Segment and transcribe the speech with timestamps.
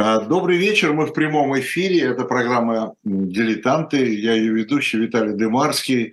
[0.00, 6.12] А, добрый вечер, мы в прямом эфире, это программа «Дилетанты», я ее ведущий Виталий Демарский.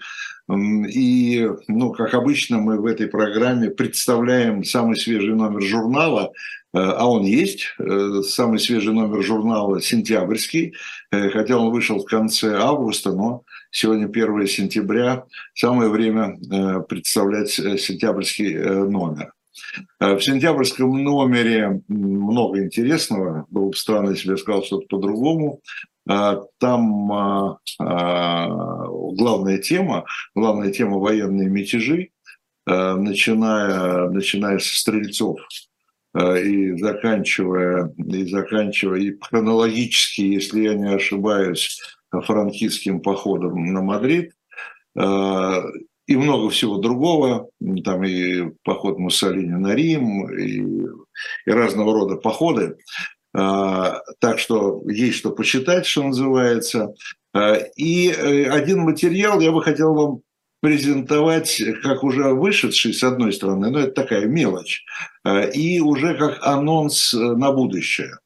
[0.51, 6.31] И, ну, как обычно, мы в этой программе представляем самый свежий номер журнала,
[6.73, 10.73] э, а он есть, э, самый свежий номер журнала «Сентябрьский»,
[11.11, 16.39] э, хотя он вышел в конце августа, но сегодня 1 сентября, самое время
[16.89, 18.55] представлять сентябрьский
[18.89, 19.34] номер.
[19.99, 23.45] В сентябрьском номере много интересного.
[23.49, 25.61] Было бы странно, если я сказал что-то по-другому.
[26.07, 28.47] А, там а, а,
[28.87, 32.09] главная тема, главная тема военные мятежи,
[32.67, 35.39] начиная, начиная со стрельцов
[36.17, 44.31] и заканчивая, и заканчивая и хронологически, если я не ошибаюсь, франкистским походом на Мадрид,
[46.07, 47.49] и много всего другого,
[47.83, 50.61] там и поход Муссолини на Рим, и,
[51.45, 52.77] и разного рода походы.
[53.33, 56.93] А, так что есть что почитать, что называется.
[57.33, 60.19] А, и э, один материал я бы хотел вам
[60.61, 64.85] презентовать как уже вышедший, с одной стороны, но это такая мелочь,
[65.23, 68.17] а, и уже как анонс э, на будущее.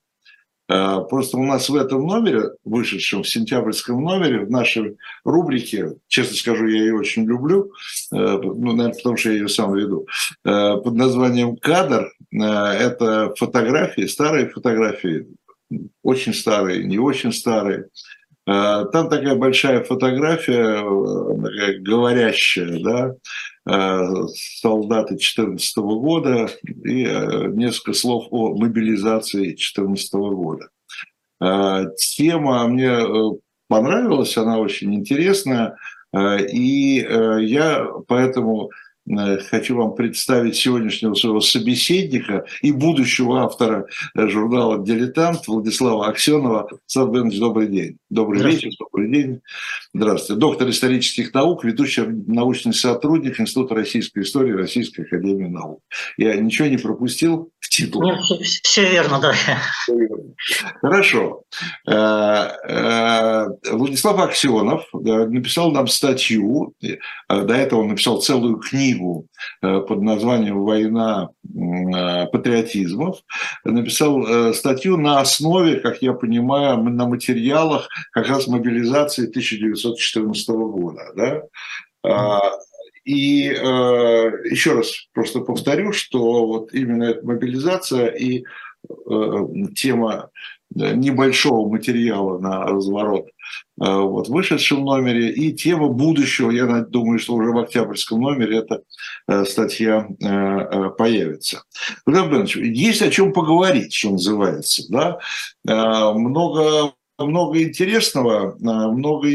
[0.70, 6.68] Просто у нас в этом номере, вышедшем в сентябрьском номере, в нашей рубрике, честно скажу,
[6.68, 7.72] я ее очень люблю,
[8.12, 10.08] э, ну, наверное, потому что я ее сам веду,
[10.44, 15.28] под названием «Кадр», Э, это фотографии, старые фотографии,
[16.04, 17.88] очень старые, не очень старые.
[18.50, 23.16] Э, там такая большая фотография, э, такая говорящая, да,
[24.62, 27.04] солдаты 2014 года и
[27.52, 30.70] несколько слов о мобилизации 2014 года.
[31.98, 32.98] Тема мне
[33.68, 35.78] понравилась, она очень интересная,
[36.12, 37.06] и
[37.42, 38.89] я поэтому Э,
[39.50, 46.70] хочу вам представить сегодняшнего своего собеседника и будущего автора э, журнала «Дилетант» Владислава Аксенова.
[46.86, 47.98] Сав Бенович, добрый день.
[48.10, 49.42] Добрый вечер, добрый день.
[49.94, 50.40] Здравствуйте.
[50.40, 55.82] Доктор исторических наук, ведущий научный сотрудник Института российской истории Российской академии наук.
[56.18, 58.12] Я ничего не пропустил в титуле?
[58.12, 59.34] Нет, все верно, да.
[60.82, 61.44] Хорошо.
[61.88, 66.74] Э, Владислав Аксенов написал нам статью,
[67.28, 69.28] до этого он написал целую книгу книгу
[69.62, 73.24] э, под названием «Война э, патриотизмов»,
[73.64, 81.02] написал э, статью на основе, как я понимаю, на материалах как раз мобилизации 1914 года.
[81.16, 81.42] Да?
[82.04, 82.42] А,
[83.06, 83.54] и э,
[84.52, 88.44] еще раз просто повторю, что вот именно эта мобилизация и
[89.76, 90.30] тема
[90.74, 93.28] небольшого материала на разворот
[93.82, 95.32] Э, вот, в вышедшем номере.
[95.32, 98.82] И тема будущего, я думаю, что уже в октябрьском номере эта
[99.28, 101.64] э, статья э, появится.
[102.06, 104.84] Владимир есть о чем поговорить, что называется.
[104.90, 105.20] Да?
[105.66, 109.30] Много, много интересного, много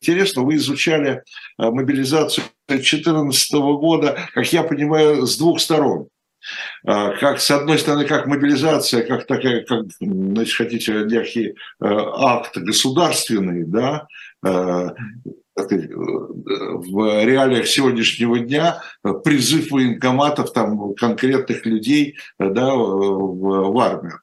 [0.00, 0.46] интересного.
[0.46, 1.22] Вы изучали
[1.58, 6.08] мобилизацию 2014 года, как я понимаю, с двух сторон.
[6.84, 12.56] А, как, с одной стороны, как мобилизация, как такая, как, значит, хотите, некий э, акт
[12.56, 14.06] государственный, да,
[14.44, 14.88] э,
[15.54, 18.80] в реалиях сегодняшнего дня
[19.22, 24.20] призыв военкоматов там, конкретных людей да, в, в армию.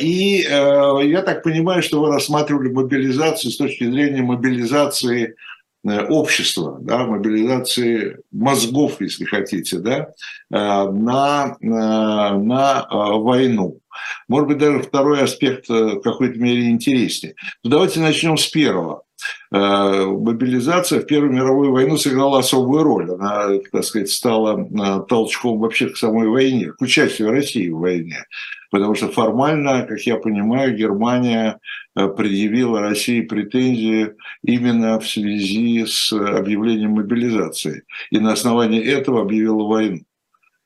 [0.00, 5.36] И э, я так понимаю, что вы рассматривали мобилизацию с точки зрения мобилизации Э,
[5.84, 10.06] общества, да, мобилизации мозгов, если хотите, да, э,
[10.50, 13.80] на, на, на э, войну.
[14.28, 17.34] Может быть, даже второй аспект в какой-то мере интереснее.
[17.62, 19.02] Но давайте начнем с первого.
[19.50, 23.10] Мобилизация в Первую мировую войну сыграла особую роль.
[23.10, 28.24] Она, так сказать, стала толчком вообще к самой войне, к участию России в войне
[28.72, 31.60] потому что формально, как я понимаю, Германия
[31.94, 37.84] э, предъявила России претензии именно в связи с объявлением мобилизации.
[38.10, 40.00] И на основании этого объявила войну.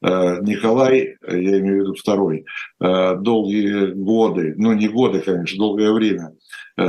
[0.02, 2.44] Э, Николай, я имею в виду второй,
[2.80, 6.32] э, долгие годы, ну не годы, конечно, долгое время,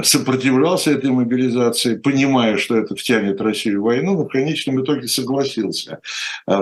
[0.03, 5.99] сопротивлялся этой мобилизации, понимая, что это втянет Россию в войну, но в конечном итоге согласился.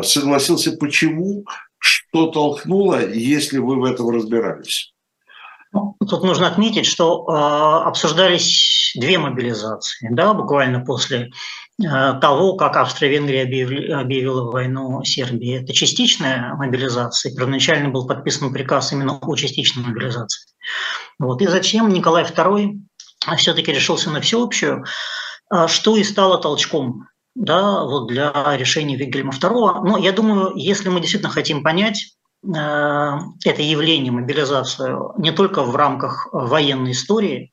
[0.04, 1.46] Согласился почему?
[1.80, 4.94] Что толкнуло, если вы в этом разбирались?
[5.76, 11.32] Ну, тут нужно отметить, что э, обсуждались две мобилизации, да, буквально после
[11.84, 15.62] э, того, как Австро-Венгрия объявила войну Сербии.
[15.62, 17.36] Это частичная мобилизация.
[17.36, 20.48] Первоначально был подписан приказ именно о частичной мобилизации.
[21.20, 21.42] Вот.
[21.42, 22.80] И зачем Николай II
[23.38, 24.86] все-таки решился на всеобщую,
[25.54, 29.82] э, что и стало толчком да, вот для решения Вильгельма II.
[29.84, 32.16] Но я думаю, если мы действительно хотим понять,
[32.48, 37.52] это явление, мобилизацию, не только в рамках военной истории,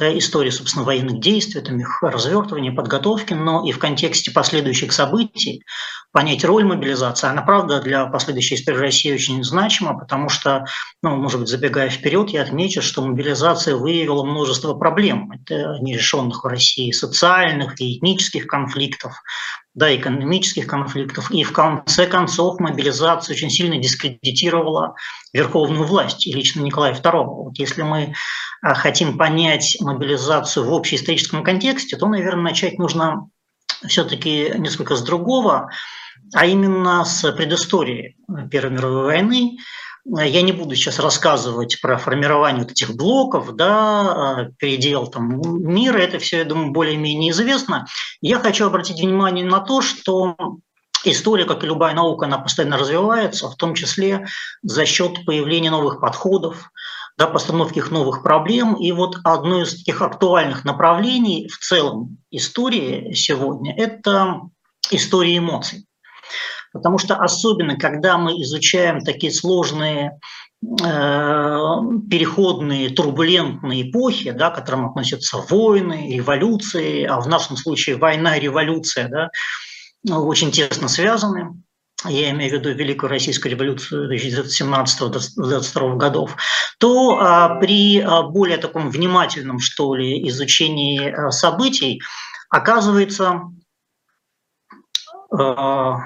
[0.00, 5.64] истории, собственно, военных действий, там, их развертывания, подготовки, но и в контексте последующих событий
[6.12, 7.28] понять роль мобилизации.
[7.28, 10.64] Она, правда, для последующей истории России очень значима, потому что,
[11.02, 16.46] ну, может быть, забегая вперед, я отмечу, что мобилизация выявила множество проблем, это нерешенных в
[16.48, 19.22] России социальных и этнических конфликтов,
[19.74, 21.30] да, экономических конфликтов.
[21.30, 24.94] И в конце концов мобилизация очень сильно дискредитировала
[25.32, 27.24] верховную власть и лично Николая II.
[27.24, 28.14] Вот если мы
[28.62, 33.28] а, хотим понять мобилизацию в общеисторическом контексте, то, наверное, начать нужно
[33.86, 35.70] все-таки несколько с другого,
[36.34, 38.16] а именно с предыстории
[38.50, 39.58] Первой мировой войны,
[40.04, 46.18] я не буду сейчас рассказывать про формирование вот этих блоков, да, передел там мира, это
[46.18, 47.86] все, я думаю, более-менее известно.
[48.20, 50.36] Я хочу обратить внимание на то, что
[51.04, 54.26] история, как и любая наука, она постоянно развивается, в том числе
[54.62, 56.70] за счет появления новых подходов,
[57.18, 58.74] да, постановки их новых проблем.
[58.74, 64.40] И вот одно из таких актуальных направлений в целом истории сегодня– это
[64.90, 65.86] история эмоций.
[66.72, 70.20] Потому что особенно, когда мы изучаем такие сложные
[70.62, 70.66] э,
[72.10, 78.40] переходные, турбулентные эпохи, да, к которым относятся войны, революции, а в нашем случае война и
[78.40, 79.30] революция да,
[80.16, 81.60] очень тесно связаны.
[82.06, 86.34] Я имею в виду Великую Российскую революцию 1917-22 годов,
[86.78, 92.00] то а, при а, более таком внимательном, что ли, изучении а, событий
[92.48, 93.42] оказывается,
[95.30, 95.98] а,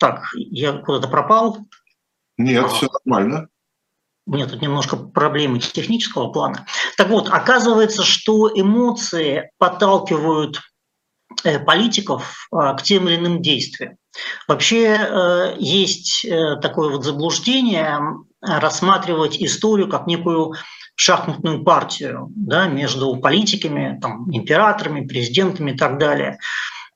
[0.00, 1.58] так, я куда-то пропал.
[2.38, 3.48] Нет, а, все нормально.
[4.26, 6.66] Нет, тут немножко проблемы технического плана.
[6.96, 10.62] Так вот, оказывается, что эмоции подталкивают
[11.44, 13.96] э, политиков а, к тем или иным действиям.
[14.48, 18.00] Вообще э, есть э, такое вот заблуждение
[18.40, 20.54] рассматривать историю как некую
[20.94, 26.38] шахматную партию да, между политиками, там, императорами, президентами и так далее.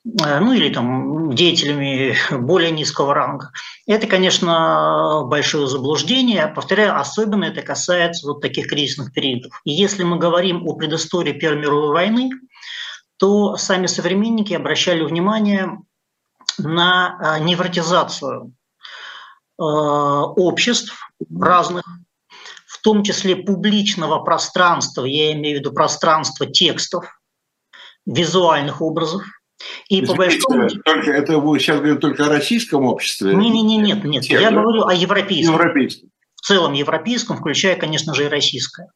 [0.04, 3.50] Э, ну или там деятелями более низкого ранга.
[3.86, 6.46] Это, конечно, большое заблуждение.
[6.48, 9.60] Повторяю, особенно это касается вот таких кризисных периодов.
[9.64, 12.30] И если мы говорим о предыстории Первой мировой войны,
[13.16, 15.78] то сами современники обращали внимание
[16.58, 18.52] на э, невротизацию
[19.58, 20.94] э, обществ
[21.34, 21.84] разных,
[22.66, 27.06] в том числе публичного пространства, я имею в виду пространство текстов,
[28.04, 29.24] визуальных образов–
[29.88, 30.68] и по большому...
[30.84, 33.34] Только, это вы сейчас говорите только о российском обществе?
[33.34, 34.24] Не, не, не, нет, нет.
[34.24, 34.60] Я да?
[34.60, 35.54] говорю о европейском.
[35.54, 36.10] Европейском.
[36.36, 38.88] В целом европейском, включая, конечно же, и российское.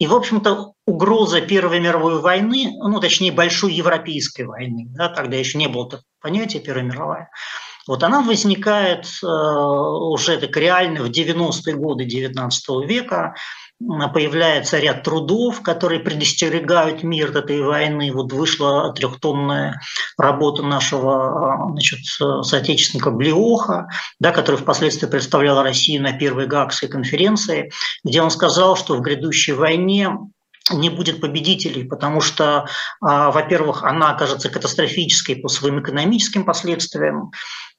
[0.00, 5.56] И, в общем-то, угроза Первой мировой войны, ну, точнее, большой европейской войны, да, тогда еще
[5.56, 5.88] не было
[6.20, 7.30] понятия Первая мировая,
[7.86, 13.36] вот она возникает э, уже так реально в 90-е годы 19 века,
[13.78, 18.10] появляется ряд трудов, которые предостерегают мир от этой войны.
[18.12, 19.80] Вот вышла трехтомная
[20.16, 22.00] работа нашего значит,
[22.42, 27.70] соотечественника Блиоха, да, который впоследствии представлял Россию на первой Гаагской конференции,
[28.02, 30.10] где он сказал, что в грядущей войне
[30.72, 32.66] не будет победителей, потому что,
[33.00, 37.30] а, во-первых, она окажется катастрофической по своим экономическим последствиям,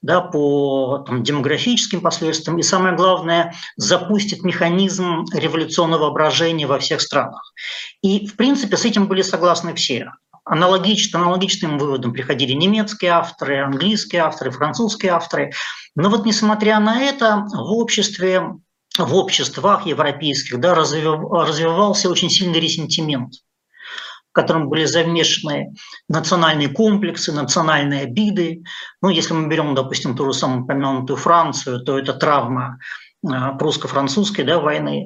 [0.02, 7.42] да, по там, демографическим последствиям, и самое главное, запустит механизм революционного воображения во всех странах.
[8.02, 10.12] И, в принципе, с этим были согласны все.
[10.46, 15.52] Аналогично, аналогичным выводом приходили немецкие авторы, английские авторы, французские авторы.
[15.96, 18.44] Но вот несмотря на это, в обществе
[19.06, 23.34] в обществах европейских да, развивался очень сильный ресентимент,
[24.30, 25.74] в котором были замешаны
[26.10, 28.64] национальные комплексы, национальные обиды.
[29.02, 32.80] Ну, если мы берем, допустим, ту же самую упомянутую Францию, то это травма
[33.24, 35.06] прусско-французской да, войны,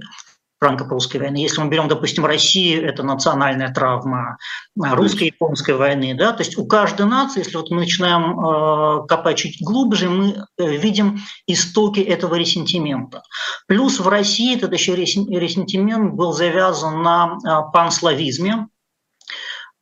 [0.61, 1.37] франко-прусской войны.
[1.37, 4.37] Если мы берем, допустим, Россию, это национальная травма
[4.75, 6.13] русско-японской войны.
[6.13, 6.33] Да?
[6.33, 10.77] То есть у каждой нации, если вот мы начинаем э, копать чуть глубже, мы э,
[10.77, 13.23] видим истоки этого ресентимента.
[13.67, 18.67] Плюс в России этот еще ресентимент был завязан на э, панславизме,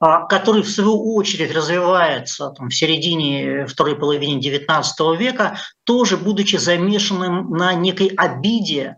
[0.02, 6.56] а, который в свою очередь развивается там, в середине второй половины XIX века, тоже будучи
[6.56, 8.96] замешанным на некой обиде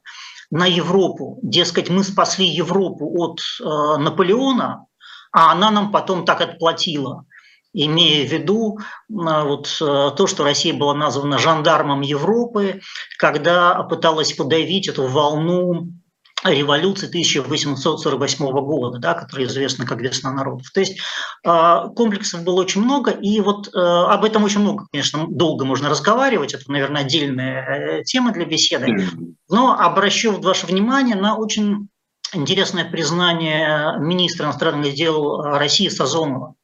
[0.51, 1.39] на Европу.
[1.41, 3.63] Дескать, мы спасли Европу от э,
[3.97, 4.85] Наполеона,
[5.31, 7.25] а она нам потом так отплатила
[7.73, 12.81] имея в виду э, вот, э, то, что Россия была названа жандармом Европы,
[13.17, 15.87] когда пыталась подавить эту волну
[16.43, 20.71] революции 1848 года, да, которая известна как «Весна народов».
[20.71, 20.99] То есть
[21.45, 25.89] э, комплексов было очень много, и вот э, об этом очень много, конечно, долго можно
[25.89, 29.07] разговаривать, это, наверное, отдельная э, тема для беседы,
[29.49, 31.89] но обращу ваше внимание на очень
[32.33, 36.55] интересное признание министра иностранных дел России Сазонова.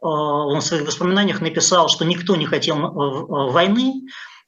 [0.00, 4.02] Он в своих воспоминаниях написал, что никто не хотел войны,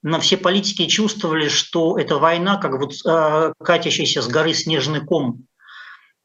[0.07, 5.47] но все политики чувствовали, что эта война как вот э, катящийся с горы снежный ком,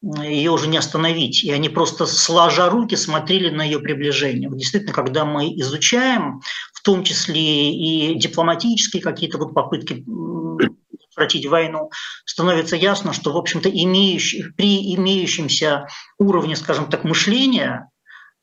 [0.04, 1.44] ее уже не остановить.
[1.44, 4.50] И они просто сложа руки смотрели на ее приближение.
[4.50, 6.42] Вот действительно, когда мы изучаем,
[6.74, 11.90] в том числе и дипломатические какие-то вот попытки прекратить войну,
[12.24, 15.88] становится ясно, что, в общем-то, имеющий, при имеющемся
[16.20, 17.90] уровне, скажем так, мышления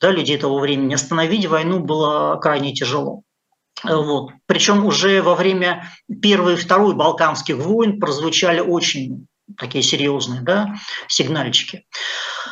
[0.01, 3.23] да, людей того времени, остановить войну было крайне тяжело.
[3.83, 4.31] Вот.
[4.45, 5.85] Причем уже во время
[6.21, 10.75] Первой и Второй Балканских войн прозвучали очень такие серьезные да,
[11.07, 11.85] сигнальчики.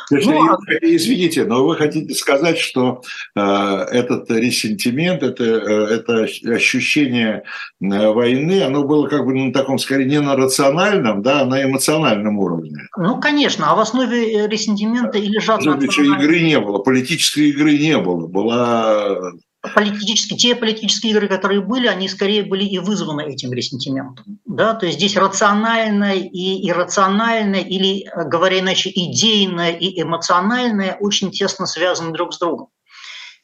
[0.10, 3.02] Есть, ну, а извините, но вы хотите сказать, что
[3.36, 7.44] э, этот ресентимент, это, э, это ощущение
[7.82, 11.64] э, войны, оно было как бы на таком, скорее, не на рациональном, да, а на
[11.64, 12.88] эмоциональном уровне?
[12.98, 15.62] Ну, конечно, а в основе э, ресентимента и лежат...
[15.62, 19.34] Игры не было, политической игры не было, была
[19.74, 24.40] политические, те политические игры, которые были, они скорее были и вызваны этим ресентиментом.
[24.46, 24.74] Да?
[24.74, 32.12] То есть здесь рациональное и иррациональное, или, говоря иначе, идейное и эмоциональное очень тесно связаны
[32.12, 32.70] друг с другом.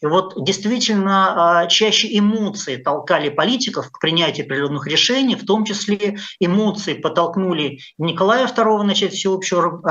[0.03, 6.17] И вот действительно а, чаще эмоции толкали политиков к принятию определенных решений, в том числе
[6.41, 9.81] эмоции подтолкнули Николая II начать всеобщую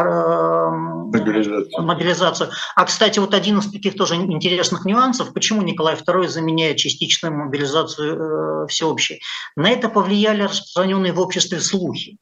[1.10, 1.82] мобилизацию.
[1.82, 2.50] мобилизацию.
[2.76, 8.64] А, кстати, вот один из таких тоже интересных нюансов, почему Николай II заменяет частичную мобилизацию
[8.64, 9.22] э, всеобщей.
[9.56, 12.18] На это повлияли распространенные в обществе слухи.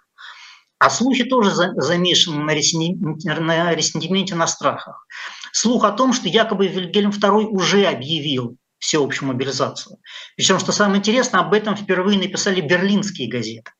[0.78, 5.04] А слухи тоже замешаны на ресентименте, на страхах
[5.52, 9.98] слух о том, что якобы Вильгельм II уже объявил всеобщую мобилизацию.
[10.36, 13.70] Причем, что самое интересное, об этом впервые написали берлинские газеты.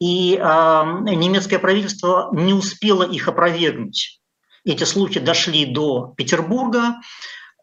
[0.00, 4.20] И э, немецкое правительство не успело их опровергнуть.
[4.64, 6.96] Эти слухи дошли до Петербурга,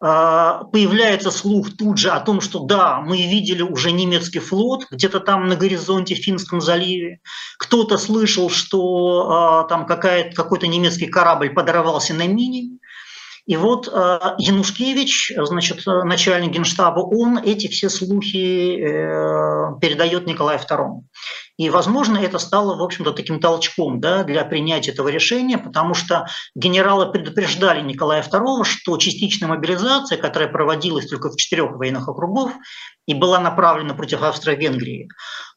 [0.02, 5.20] а, появляется слух тут же о том, что да, мы видели уже немецкий флот где-то
[5.20, 7.22] там на горизонте в Финском заливе.
[7.58, 12.78] Кто-то слышал, что э, там какой-то немецкий корабль подорвался на мине.
[13.46, 21.04] И вот э, Янушкевич, значит, начальник генштаба, он эти все слухи э, передает Николаю II.
[21.58, 26.28] И, возможно, это стало, в общем-то, таким толчком да, для принятия этого решения, потому что
[26.54, 32.52] генералы предупреждали Николая II, что частичная мобилизация, которая проводилась только в четырех военных округах
[33.06, 35.08] и была направлена против Австро-Венгрии,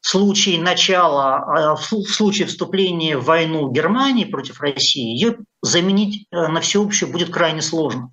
[0.01, 6.47] в случае начала, э, в случае вступления в войну Германии против России, ее заменить э,
[6.47, 8.11] на всеобщую будет крайне сложно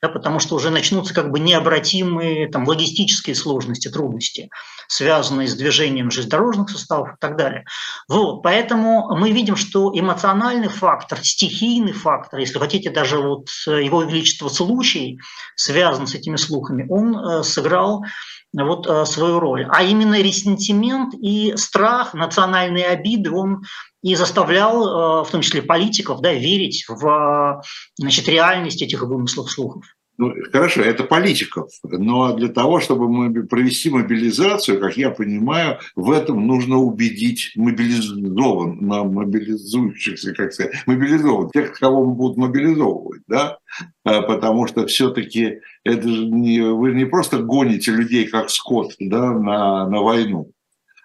[0.00, 4.50] да, потому что уже начнутся как бы необратимые там, логистические сложности, трудности,
[4.86, 7.64] связанные с движением железнодорожных составов и так далее.
[8.08, 14.48] Вот, поэтому мы видим, что эмоциональный фактор, стихийный фактор, если хотите, даже вот его величество
[14.48, 15.18] случай,
[15.56, 18.04] связан с этими слухами, он э, сыграл
[18.52, 19.66] вот э, свою роль.
[19.70, 23.62] А именно ресентимент и страх, национальные обиды, он
[24.02, 27.62] и заставлял, э, в том числе политиков, да, верить в
[27.96, 29.84] значит, реальность этих вымыслов слухов.
[30.20, 36.44] Ну, хорошо, это политиков, но для того, чтобы провести мобилизацию, как я понимаю, в этом
[36.44, 43.58] нужно убедить мобилизован, мобилизующихся, как сказать, мобилизован, тех, кого будут мобилизовывать, да,
[44.04, 49.30] а, потому что все-таки это же не, вы не просто гоните людей как скот, да,
[49.30, 50.50] на, на войну,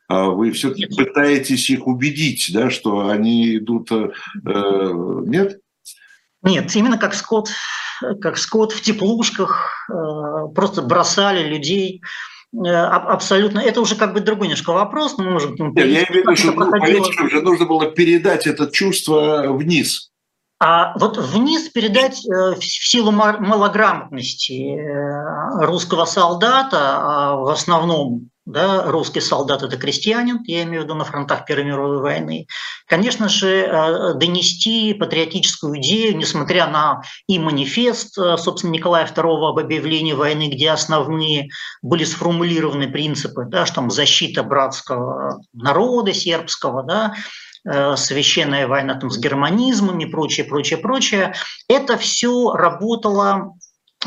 [0.08, 4.10] а вы все-таки пытаетесь их убедить, да, что они идут, э,
[4.44, 5.60] нет?
[6.42, 7.50] Нет, именно как скот
[8.22, 9.94] как скот в теплушках, э,
[10.54, 12.02] просто бросали людей
[12.54, 13.60] э, абсолютно.
[13.60, 16.36] Это уже как бы другой немножко вопрос, мы можем нему Нет, Я имею в виду,
[16.36, 20.10] что политикам же нужно было передать это чувство вниз.
[20.60, 24.78] А вот вниз передать э, в силу малограмотности
[25.66, 31.06] русского солдата, а в основном да, русский солдат– это крестьянин, я имею в виду на
[31.06, 32.48] фронтах Первой мировой войны,
[32.88, 39.60] конечно же, э, донести патриотическую идею, несмотря на и манифест, э, собственно, Николая II об
[39.60, 41.50] объявлении войны, где основные
[41.82, 47.16] были сформулированы принципы, да, что там защита братского народа сербского, да,
[47.66, 51.34] э, священная война там, с германизмом и прочее, прочее, прочее.
[51.70, 53.54] Это все работало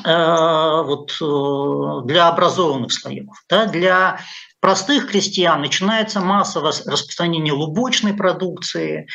[0.04, 4.20] вот, э, для образованных слоев, да, для
[4.60, 9.08] простых крестьян начинается массовое распространение лубочной продукции,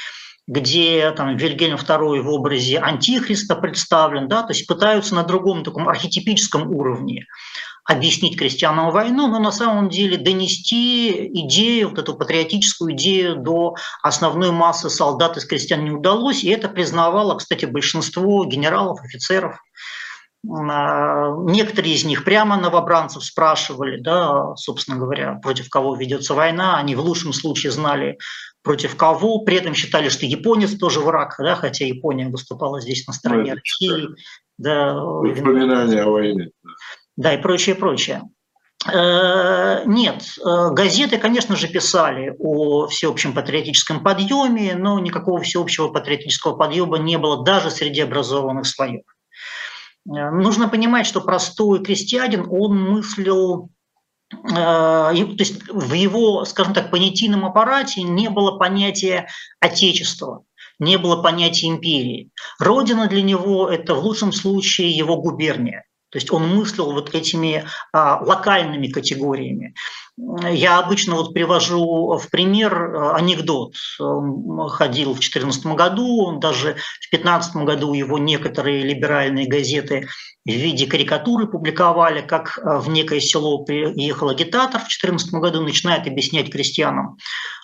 [0.47, 5.87] где там Вильгельм II в образе антихриста представлен, да, то есть пытаются на другом таком
[5.87, 7.25] архетипическом уровне
[7.83, 14.51] объяснить крестьянам войну, но на самом деле донести идею, вот эту патриотическую идею до основной
[14.51, 19.57] массы солдат из крестьян не удалось, и это признавало, кстати, большинство генералов, офицеров.
[20.43, 26.77] Некоторые из них прямо новобранцев спрашивали, да, собственно говоря, против кого ведется война.
[26.77, 28.17] Они в лучшем случае знали,
[28.63, 33.13] против кого, при этом считали, что японец тоже враг, да, хотя Япония выступала здесь на
[33.13, 34.07] стороне России.
[34.57, 36.49] Да, Воспоминания о войне.
[37.17, 38.23] Да, и прочее, прочее.
[38.91, 46.55] Э, нет, э, газеты, конечно же, писали о всеобщем патриотическом подъеме, но никакого всеобщего патриотического
[46.55, 49.03] подъема не было даже среди образованных слоев.
[50.07, 53.69] Э, нужно понимать, что простой крестьянин, он мыслил
[54.31, 59.27] то есть в его, скажем так, понятийном аппарате не было понятия
[59.59, 60.45] отечества,
[60.79, 62.29] не было понятия империи.
[62.57, 65.83] Родина для него– это в лучшем случае его губерния.
[66.11, 69.75] То есть он мыслил вот этими а, локальными категориями.
[70.51, 73.73] Я обычно вот привожу в пример а, анекдот.
[73.97, 80.07] Ходил в 2014 году, даже в 2015 году его некоторые либеральные газеты
[80.45, 86.05] в виде карикатуры публиковали, как а, в некое село приехал агитатор в 2014 году, начинает
[86.05, 87.17] объяснять крестьянам,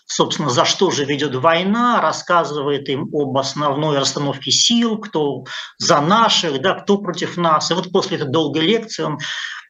[0.07, 5.45] собственно, за что же ведет война, рассказывает им об основной расстановке сил, кто
[5.77, 7.69] за наших, да, кто против нас.
[7.69, 9.19] И вот после этой долгой лекции он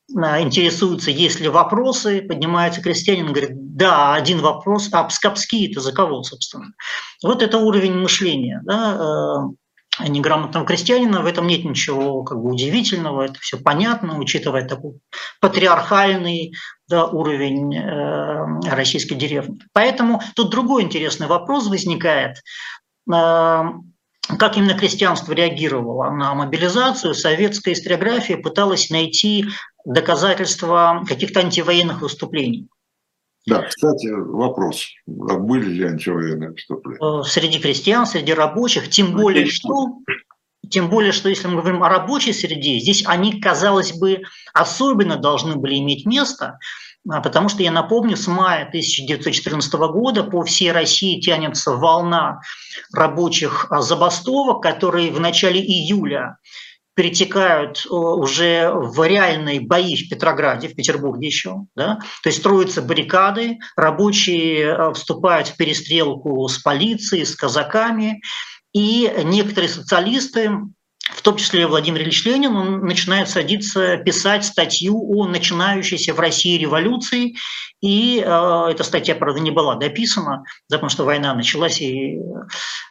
[0.10, 6.24] интересуется, есть ли вопросы, поднимается крестьянин, говорит, да, один вопрос, а пскапские это за кого,
[6.24, 6.74] собственно?
[7.24, 8.62] Вот это уровень мышления.
[8.63, 8.98] Да,
[10.00, 15.00] э, неграмотного крестьянина, в этом нет ничего как бы удивительного, это все понятно, учитывая такой
[15.41, 16.54] патриархальный
[16.88, 19.60] да, уровень э, российской деревни.
[19.74, 22.38] Поэтому тут другой интересный вопрос возникает.
[24.38, 29.46] Как именно крестьянство реагировало на мобилизацию, советская историография пыталась найти
[29.86, 32.68] доказательства каких-то антивоенных выступлений.
[33.46, 34.86] Да, кстати, вопрос.
[35.08, 37.22] А были ли антивоенные выступления?
[37.22, 40.00] Э, среди крестьян, среди рабочих, тем более, что
[40.70, 45.56] тем более, что если мы говорим о рабочей среде, здесь они, казалось бы, особенно должны
[45.56, 46.60] были иметь место,
[47.08, 52.41] потому что, я напомню, с мая 1914 года по всей России тянется волна
[52.93, 56.38] рабочих а, забастовок, которые в начале июля
[56.98, 61.67] перетекают э, уже в реальные бои в Петрограде, в Петербурге еще.
[61.76, 62.00] Да?
[62.24, 68.20] То есть строятся баррикады, рабочие э, вступают в перестрелку с полицией, с казаками,
[68.74, 70.52] и некоторые социалисты
[71.28, 77.36] том числе Владимир Ильич Ленин, он начинает садиться писать статью о начинающейся в России революции,
[77.82, 82.18] и э, эта статья, правда, не была дописана, потому что война началась и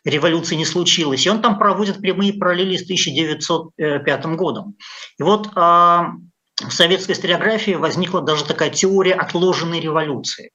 [0.05, 1.25] революции не случилось.
[1.25, 4.77] И он там проводит прямые параллели с 1905 годом.
[5.19, 10.51] И вот э, в советской историографии возникла даже такая теория отложенной революции,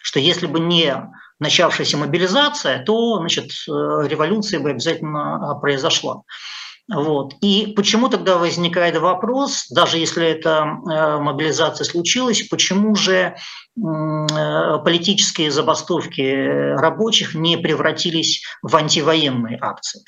[0.00, 0.96] что если бы не
[1.38, 3.70] начавшаяся мобилизация, то значит, э,
[4.08, 6.22] революция бы обязательно э, произошла.
[6.88, 7.34] Вот.
[7.40, 13.34] И почему тогда возникает вопрос, даже если эта э, мобилизация случилась, почему же э,
[13.76, 16.20] политические забастовки
[16.78, 20.04] рабочих не превратились в антивоенные акции.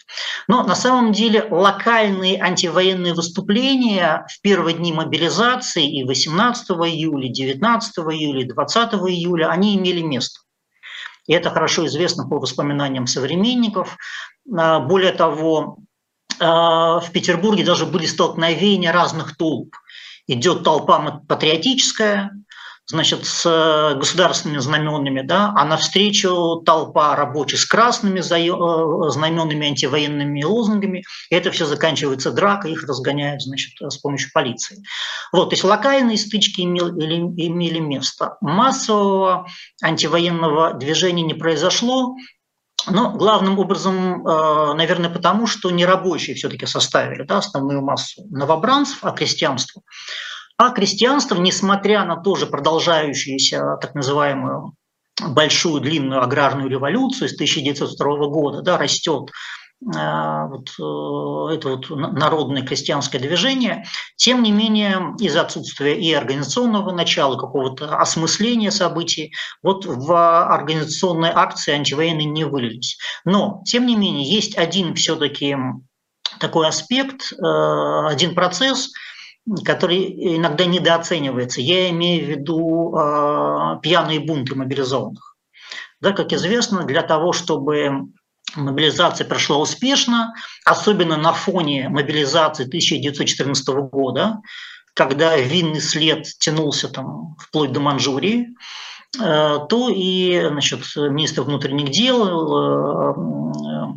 [0.47, 7.99] Но на самом деле локальные антивоенные выступления в первые дни мобилизации и 18 июля, 19
[7.99, 10.39] июля, 20 июля, они имели место.
[11.27, 13.97] И это хорошо известно по воспоминаниям современников.
[14.57, 15.79] А, более того,
[16.39, 19.75] в Петербурге даже были столкновения разных толп.
[20.27, 22.31] Идет толпа патриотическая,
[22.89, 30.43] значит, с э, государственными знаменами, да, а навстречу толпа рабочих с красными э, знаменами, антивоенными
[30.43, 31.05] лозунгами.
[31.31, 34.83] И это все заканчивается дракой, их разгоняют, значит, с помощью полиции.
[35.33, 38.37] Вот, то есть локальные стычки имели, имели место.
[38.41, 39.47] Массового
[39.83, 42.17] антивоенного движения не произошло,
[42.91, 48.99] но главным образом, э, наверное, потому, что не рабочие все-таки составили да, основную массу новобранцев,
[49.03, 49.83] а крестьянство.
[50.57, 54.75] А крестьянство, несмотря на тоже продолжающуюся так называемую
[55.21, 59.31] большую длинную аграрную революцию с 1902 года, да, растет
[59.81, 63.85] вот э, это вот народное крестьянское движение,
[64.17, 70.13] тем не менее из-за отсутствия и организационного начала, какого-то осмысления событий, вот в
[70.53, 72.99] организационные акции антивоенные не вылились.
[73.25, 75.57] Но, тем не менее, есть один все-таки
[76.41, 78.91] такой аспект, э, один процесс,
[79.65, 81.61] который иногда недооценивается.
[81.61, 85.37] Я имею в виду э, пьяные бунты мобилизованных.
[86.01, 88.09] Да, как известно, для того, чтобы
[88.57, 90.35] мобилизация прошла успешно,
[90.65, 94.41] особенно на фоне мобилизации 1914 года,
[94.95, 98.49] когда винный след тянулся там вплоть до Манчжурии,
[99.21, 102.27] э, то и значит, министр внутренних дел
[103.07, 103.95] э,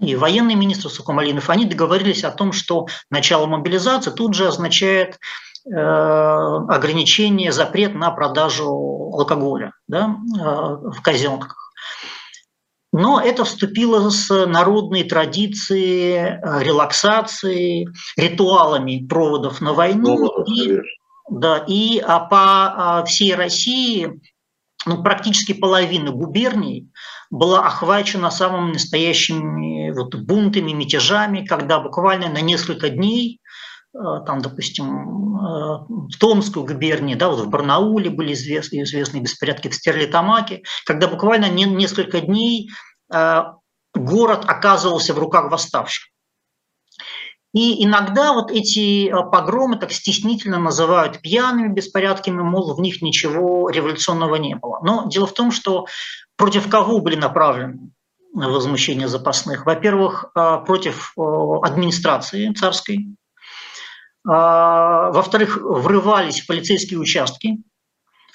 [0.00, 5.18] и военный министр Сукумалинов, они договорились о том, что начало мобилизации тут же означает
[5.64, 8.68] э, ограничение, запрет на продажу
[9.14, 11.69] алкоголя да, в казенках.
[12.92, 20.16] Но это вступило с народной традицией э, релаксации, ритуалами проводов на войну.
[20.18, 20.80] Ну, и,
[21.30, 24.20] да, и а по а, всей России
[24.86, 26.88] ну, практически половина губерний
[27.30, 33.39] была охвачена самыми настоящими вот бунтами, мятежами, когда буквально на несколько дней
[33.92, 39.74] там, допустим, э, в Томской губернии, да, вот в Барнауле были известны, известные беспорядки в
[39.74, 42.70] Стерлитамаке, когда буквально несколько дней
[43.12, 43.42] э,
[43.94, 46.10] город оказывался в руках восставших.
[47.52, 53.68] И иногда вот эти э, погромы так стеснительно называют пьяными беспорядками, мол, в них ничего
[53.70, 54.78] революционного не было.
[54.84, 55.86] Но дело в том, что
[56.36, 57.90] против кого были направлены
[58.32, 59.66] возмущения запасных?
[59.66, 61.22] Во-первых, э, против э,
[61.62, 63.16] администрации царской.
[64.26, 67.58] А, во-вторых, врывались в полицейские участки,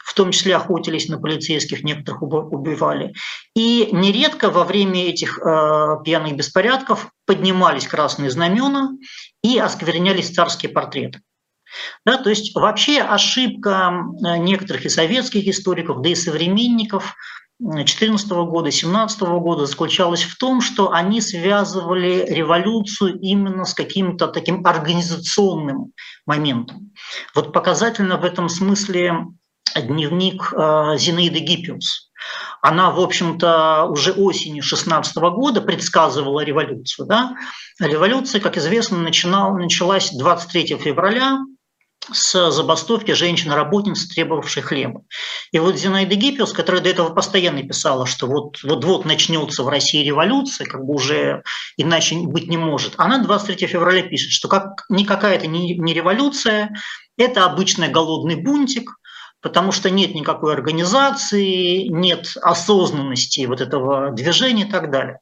[0.03, 3.13] в том числе охотились на полицейских, некоторых убивали.
[3.55, 8.91] И нередко во время этих э, пьяных беспорядков поднимались красные знамена
[9.43, 11.21] и осквернялись царские портреты.
[12.05, 13.93] Да, то есть вообще ошибка
[14.23, 17.15] э, некоторых и советских историков, да и современников
[17.59, 24.65] 2014 года, 2017 года заключалась в том, что они связывали революцию именно с каким-то таким
[24.65, 25.93] организационным
[26.25, 26.91] моментом.
[27.33, 29.27] Вот показательно в этом смысле
[29.73, 32.11] дневник э, Зинаиды Гиппиус.
[32.61, 37.07] Она, в общем-то, уже осенью 16 года предсказывала революцию.
[37.07, 37.35] Да?
[37.79, 41.39] Революция, как известно, начинал, началась 23 февраля
[42.11, 45.01] с забастовки женщин-работниц, требовавшей хлеба.
[45.51, 50.03] И вот Зинаида Гиппиус, которая до этого постоянно писала, что вот, вот-вот начнется в России
[50.03, 51.43] революция, как бы уже
[51.77, 56.75] иначе быть не может, она 23 февраля пишет, что как, никакая это не, не революция,
[57.17, 58.91] это обычный голодный бунтик,
[59.41, 65.19] потому что нет никакой организации, нет осознанности вот этого движения и так далее.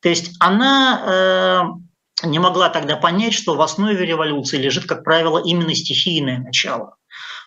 [0.00, 1.87] То есть она э,
[2.24, 6.96] не могла тогда понять, что в основе революции лежит, как правило, именно стихийное начало.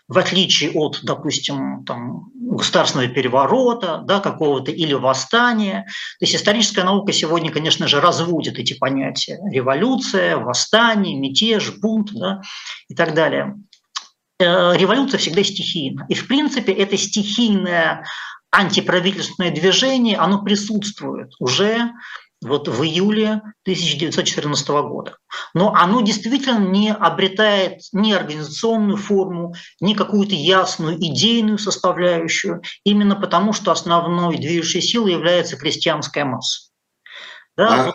[0.07, 5.85] В отличие от, допустим, там, государственного переворота, да, какого-то или восстания.
[6.19, 9.39] То есть историческая наука сегодня, конечно же, разводит эти понятия.
[9.49, 12.41] Революция, восстание, мятеж, бунт да,
[12.89, 13.55] и так далее.
[14.39, 16.05] Э, революция всегда стихийна.
[16.09, 18.05] И, в принципе, это стихийное
[18.51, 21.91] антиправительственное движение, оно присутствует уже
[22.41, 25.17] вот в июле 1914 года.
[25.53, 33.53] Но оно действительно не обретает ни организационную форму, ни какую-то ясную идейную составляющую, именно потому
[33.53, 36.69] что основной движущей силой является крестьянская масса.
[37.57, 37.93] Да, а,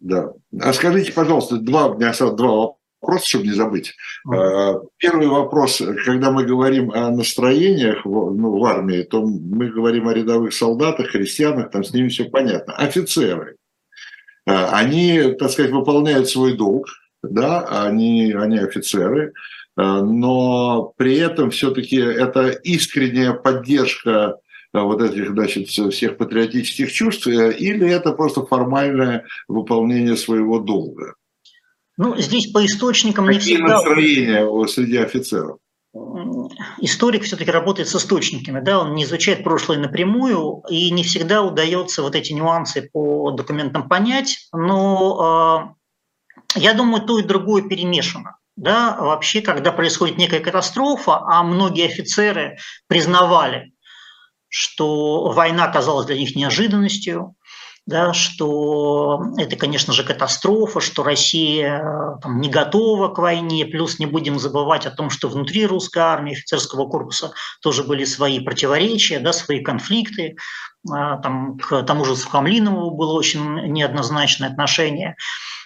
[0.00, 0.32] да.
[0.60, 3.94] а скажите, пожалуйста, два, у меня два вопрос, чтобы не забыть.
[4.32, 10.14] Э, первый вопрос, когда мы говорим о настроениях ну, в армии, то мы говорим о
[10.14, 12.74] рядовых солдатах, христианах, там с ними все понятно.
[12.74, 13.56] Офицеры,
[14.52, 16.88] они, так сказать, выполняют свой долг,
[17.22, 19.32] да, они, они офицеры,
[19.76, 24.36] э, но при этом все-таки это искренняя поддержка
[24.72, 31.14] вот этих, значит, всех патриотических чувств, или это просто формальное выполнение своего долга?
[31.96, 33.74] Ну, здесь по источникам Какие не всегда...
[33.74, 35.58] настроения среди офицеров?
[36.78, 42.02] Историк все-таки работает с источниками, да, он не изучает прошлое напрямую, и не всегда удается
[42.02, 45.76] вот эти нюансы по документам понять, но
[46.56, 48.38] э, я думаю, то и другое перемешано.
[48.56, 53.72] Да, вообще, когда происходит некая катастрофа, а многие офицеры признавали,
[54.48, 57.36] что война оказалась для них неожиданностью,
[57.86, 63.98] да, что это, конечно же, катастрофа, что Россия э, там, не готова к войне, плюс
[63.98, 69.18] не будем забывать о том, что внутри русской армии, офицерского корпуса тоже были свои противоречия,
[69.18, 70.36] да, свои конфликты,
[70.90, 75.16] а, там, к тому же Сухомлинову было очень неоднозначное отношение.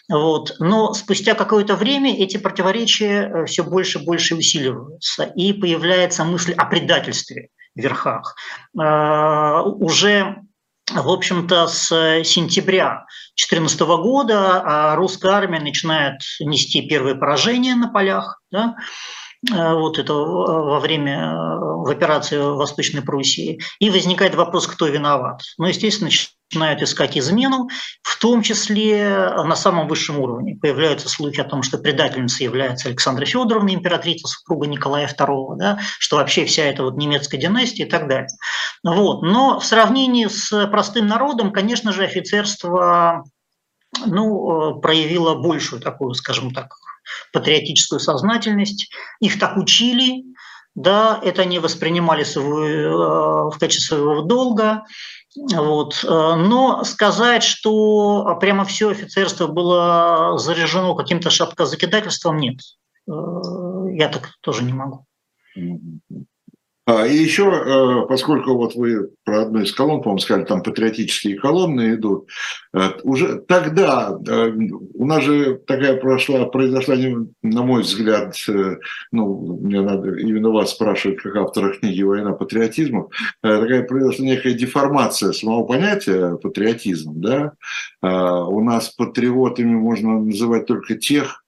[0.09, 0.57] Вот.
[0.59, 6.53] Но спустя какое-то время эти противоречия э, все больше и больше усиливаются, и появляется мысль
[6.55, 8.35] о предательстве в верхах.
[8.77, 10.48] А, уже
[10.95, 11.89] в общем-то, с
[12.25, 18.75] сентября 2014 года а русская армия начинает нести первые поражения на полях, да,
[19.51, 23.61] Э, вот это во время э, в операции в Восточной Пруссии.
[23.79, 25.43] И возникает вопрос, кто виноват.
[25.59, 26.11] Ну, естественно,
[26.51, 27.69] начинают искать измену,
[28.03, 30.57] в том числе на самом высшем уровне.
[30.61, 36.17] Появляются слухи о том, что предательницей является Александра Федоровна, императрица, супруга Николая II, да, что
[36.17, 38.29] вообще вся эта вот немецкая династия и так далее.
[38.83, 39.23] Вот.
[39.23, 43.25] Но в сравнении с простым народом, конечно же, офицерство
[44.07, 46.75] ну, э, проявило большую такую, скажем так,
[47.33, 48.91] патриотическую сознательность.
[49.21, 50.25] Их так учили,
[50.75, 54.85] да, это они воспринимали э, в качестве своего долга.
[55.37, 56.05] Вот.
[56.05, 62.61] Э, но сказать, что прямо все офицерство было заряжено каким-то шапкозакидательством, нет.
[63.07, 65.07] Я так тоже не могу.
[66.89, 71.39] А, и еще, э, поскольку вот вы про одну из колонн, по-моему, сказали, там патриотические
[71.39, 72.31] колонны идут,
[72.73, 74.51] э, уже тогда э,
[74.95, 76.95] у нас же такая прошла, произошла,
[77.43, 78.35] на мой взгляд,
[79.13, 83.09] ну, мне надо именно вас спрашивать, как автора книги «Война патриотизма»,
[83.43, 87.53] такая произошла некая деформация самого понятия патриотизм, да,
[88.01, 91.45] а, у нас патриотами можно называть только тех,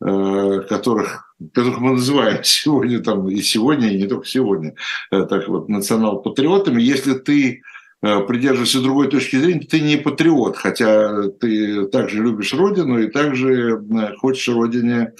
[0.00, 4.74] которых которых мы называем сегодня, там, и сегодня, и не только сегодня,
[5.10, 7.62] э, так вот, национал-патриотами, если ты
[8.02, 13.78] э, придерживаешься другой точки зрения, ты не патриот, хотя ты также любишь Родину и также
[13.78, 15.12] э, хочешь Родине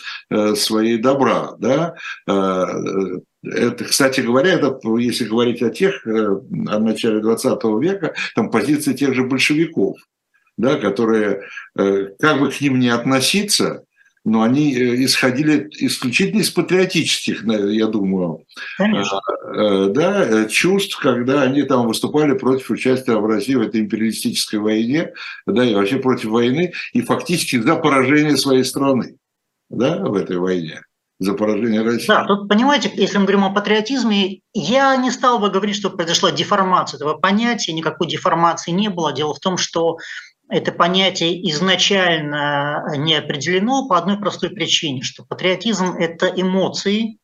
[0.55, 1.55] своей добра.
[1.59, 1.95] Да?
[3.45, 9.15] Это, кстати говоря, это, если говорить о тех, о начале 20 века, там позиции тех
[9.15, 9.97] же большевиков,
[10.57, 11.43] да, которые,
[11.75, 13.85] как бы к ним не относиться,
[14.25, 18.45] но они э, исходили исключительно из патриотических, я думаю,
[18.77, 19.21] Конечно.
[19.55, 24.61] Э, да, э, чувств, когда они там выступали против участия в России в этой империалистической
[24.61, 25.13] войне,
[25.47, 29.17] да, и вообще против войны, и фактически за поражение своей страны,
[29.71, 30.83] да, в этой войне
[31.19, 32.09] за поражение России.
[32.09, 36.33] Да, тут, понимаете, если мы говорим о патриотизме, я не стал бы говорить, что произошла
[36.33, 39.13] деформация этого понятия, никакой деформации не было.
[39.13, 39.99] Дело в том, что
[40.53, 47.19] это понятие изначально не определено по одной простой причине, что патриотизм– это эмоции,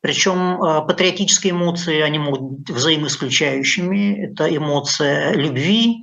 [0.00, 4.30] причем э, патриотические эмоции, они могут быть взаимоисключающими.
[4.30, 6.02] Это эмоция любви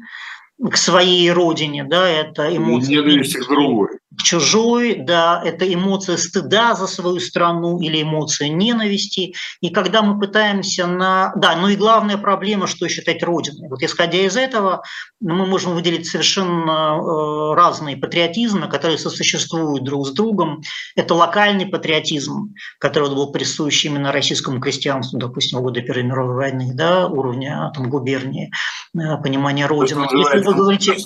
[0.60, 2.98] к своей родине, да, это эмоция...
[2.98, 9.36] Ненависти к другой чужой, да, это эмоция стыда за свою страну или эмоция ненависти.
[9.62, 11.34] И когда мы пытаемся на...
[11.36, 13.70] Да, ну и главная проблема, что считать Родиной.
[13.70, 14.84] Вот исходя из этого,
[15.20, 20.62] мы можем выделить совершенно э, разные патриотизмы, которые сосуществуют друг с другом.
[20.96, 26.72] Это локальный патриотизм, который был присущ именно российскому крестьянству, допустим, в годы Первой мировой войны,
[26.74, 28.52] да, уровня там, губернии,
[28.96, 30.08] э, понимания Родины.
[30.54, 30.98] Говорите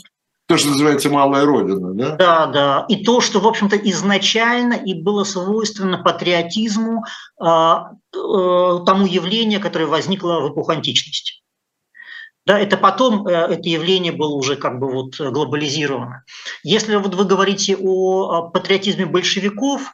[0.52, 2.16] то, что называется малая родина, да?
[2.18, 2.86] Да, да.
[2.90, 7.06] И то, что, в общем-то, изначально и было свойственно патриотизму,
[7.40, 11.42] э, э, тому явлению, которое возникло в эпоху античности.
[12.46, 16.26] Да, это потом э, это явление было уже как бы вот глобализировано.
[16.64, 19.94] Если вот вы говорите о, о патриотизме большевиков,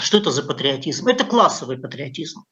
[0.00, 1.06] что это за патриотизм?
[1.06, 2.42] Это классовый патриотизм,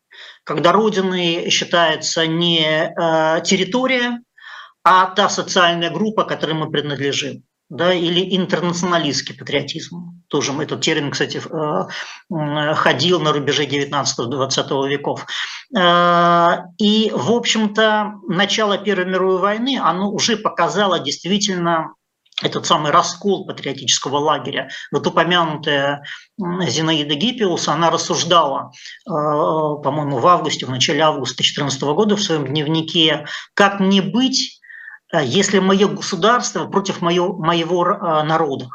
[0.44, 4.20] когда родиной считается не э, территория,
[4.85, 7.42] а та социальная группа, которой мы принадлежим.
[7.70, 10.23] Да, или интернационалистский патриотизм.
[10.29, 15.27] Тоже этот термин, кстати, э, ходил на рубеже 19-20 веков.
[15.75, 21.94] Э, и, в общем-то, начало Первой мировой войны, оно уже показало действительно
[22.42, 24.68] этот самый раскол патриотического лагеря.
[24.92, 26.03] Вот упомянутая
[26.38, 28.73] Зинаида Гиппиус, она рассуждала,
[29.07, 34.61] э, по-моему, в августе, в начале августа 2014 года в своем дневнике, как не быть
[35.22, 38.68] если мое государство против моего, моего а, народа,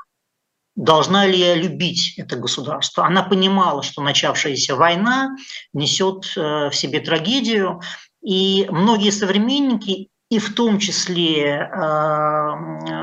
[0.75, 3.05] должна ли я любить это государство?
[3.05, 5.35] Она понимала, что начавшаяся война
[5.73, 7.81] несет э, в себе трагедию,
[8.23, 11.67] и многие современники, и в том числе э,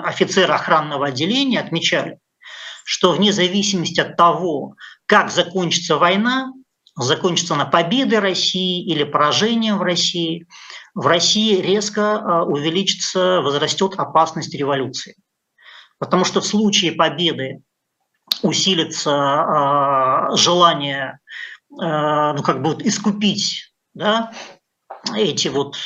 [0.04, 2.18] офицеры охранного отделения, отмечали,
[2.84, 4.74] что вне зависимости от того,
[5.06, 6.52] как закончится война,
[6.94, 10.46] закончится она победой России или поражением в России,
[10.96, 15.14] в России резко а, увеличится, возрастет опасность революции.
[15.98, 17.60] Потому что в случае победы
[18.42, 21.20] усилится а, желание
[21.78, 24.32] а, ну, как бы искупить да,
[25.14, 25.76] эти вот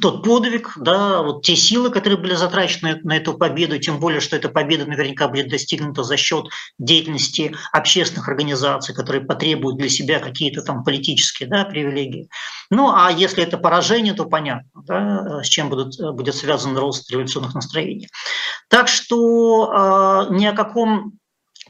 [0.00, 4.36] тот подвиг, да, вот те силы, которые были затрачены на эту победу, тем более, что
[4.36, 6.46] эта победа наверняка будет достигнута за счет
[6.78, 12.28] деятельности общественных организаций, которые потребуют для себя какие-то там политические да, привилегии.
[12.70, 17.54] Ну, а если это поражение, то понятно, да, с чем будут, будет связан рост революционных
[17.54, 18.08] настроений.
[18.68, 19.70] Так что
[20.30, 21.18] э, ни о каком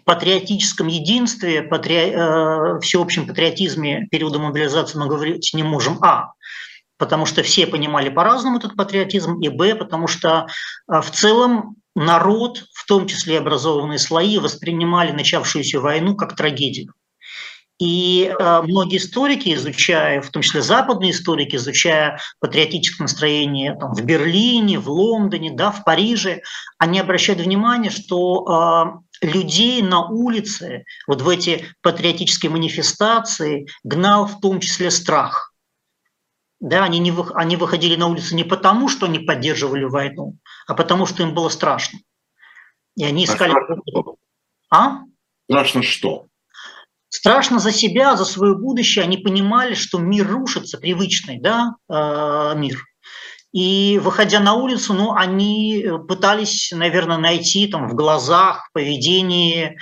[0.04, 2.12] патриотическом единстве, патри...
[2.14, 5.98] э, всеобщем патриотизме периода мобилизации мы говорить не можем.
[6.02, 6.32] А,
[6.98, 10.46] потому что все понимали по-разному этот патриотизм, и б, потому что
[10.90, 16.92] э, в целом народ, в том числе образованные слои, воспринимали начавшуюся войну как трагедию.
[17.80, 24.02] И э, многие историки, изучая, в том числе западные историки, изучая патриотическое настроение там, в
[24.02, 26.42] Берлине, в Лондоне, да, в Париже,
[26.78, 34.40] они обращают внимание, что э, людей на улице, вот в эти патриотические манифестации, гнал в
[34.40, 35.53] том числе страх.
[36.64, 41.04] Да, они, не, они выходили на улицу не потому, что они поддерживали войну, а потому,
[41.04, 41.98] что им было страшно.
[42.96, 43.52] И они искали...
[44.70, 45.00] А?
[45.46, 46.26] Страшно что?
[47.10, 49.04] страшно за себя, за свое будущее.
[49.04, 52.82] Они понимали, что мир рушится, привычный да, э, мир.
[53.52, 59.76] И выходя на улицу, ну, они пытались, наверное, найти там в глазах, поведении э,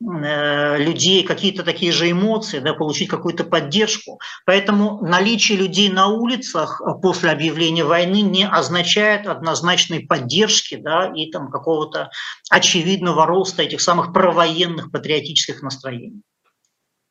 [0.00, 4.20] людей какие-то такие же эмоции, да, получить какую-то поддержку.
[4.46, 11.50] Поэтому наличие людей на улицах после объявления войны не означает однозначной поддержки да, и там
[11.50, 12.10] какого-то
[12.50, 16.22] очевидного роста этих самых провоенных патриотических настроений.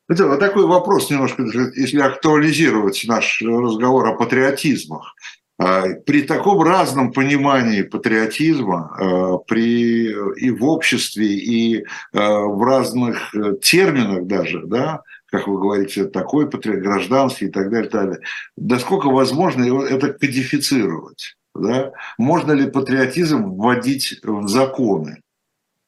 [0.08, 5.14] Это вот такой вопрос немножко, если актуализировать наш разговор о патриотизмах.
[5.60, 13.34] А, при таком разном понимании патриотизма а, при, и в обществе, и а, в разных
[13.34, 18.20] э, терминах даже, да, как вы говорите, такой патриот, гражданский и так далее, так далее,
[18.56, 21.36] насколько возможно это кодифицировать?
[21.56, 21.92] Да?
[22.18, 25.22] Можно ли патриотизм вводить в законы?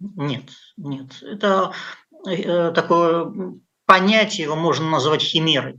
[0.00, 1.22] Нет, нет.
[1.22, 1.72] Это
[2.26, 3.32] э, такое
[3.86, 5.78] понятие его можно назвать химерой.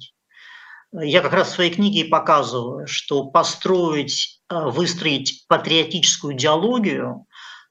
[0.94, 7.26] Я как раз в своей книге показываю, что построить, э, выстроить патриотическую идеологию,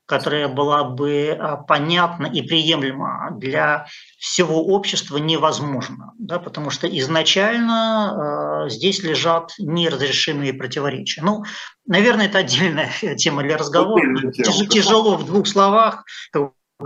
[0.07, 3.87] которая была бы э, понятна и приемлема для
[4.19, 11.21] всего общества, невозможно, да, потому что изначально э, здесь лежат неразрешимые противоречия.
[11.21, 11.45] Ну,
[11.87, 14.33] наверное, это отдельная тема для разговора.
[14.33, 16.05] Тяжело в двух словах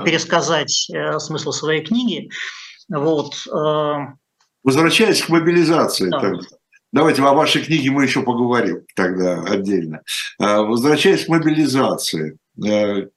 [0.04, 2.28] пересказать смысл своей книги.
[2.88, 3.36] Вот.
[4.64, 6.20] Э, Возвращаясь к мобилизации, да.
[6.20, 6.46] тогда.
[6.92, 10.02] давайте о вашей книге мы еще поговорим тогда отдельно.
[10.40, 13.08] Э, возвращаясь к мобилизации, э,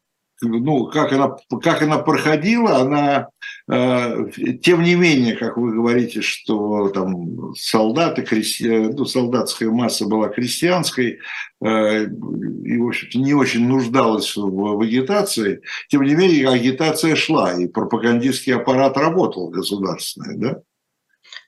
[0.42, 3.30] ну, как она, как она проходила, она,
[3.72, 8.70] э, тем не менее, как вы говорите, что там солдаты, христи...
[8.70, 11.18] ну, солдатская масса была крестьянской
[11.60, 17.54] э, и, в общем-то, не очень нуждалась в, в агитации, тем не менее, агитация шла,
[17.54, 20.62] и пропагандистский аппарат работал государственный, да?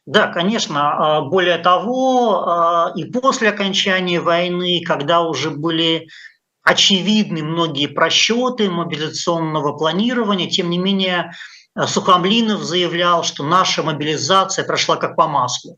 [0.06, 1.18] Да, конечно.
[1.18, 6.08] А, более того, а, и после окончания войны, когда уже были
[6.64, 10.50] очевидны многие просчеты мобилизационного планирования.
[10.50, 11.32] Тем не менее,
[11.86, 15.78] Сухомлинов заявлял, что наша мобилизация прошла как по маслу.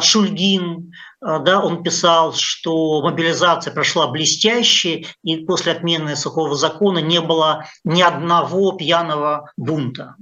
[0.00, 7.66] Шульгин, да, он писал, что мобилизация прошла блестяще, и после отмены сухого закона не было
[7.84, 10.16] ни одного пьяного бунта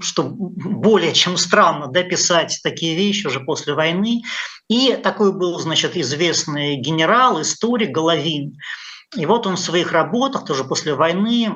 [0.00, 4.22] что более чем странно да, писать такие вещи уже после войны.
[4.68, 8.56] И такой был, значит, известный генерал, историк Головин.
[9.16, 11.48] И вот он в своих работах, тоже после войны,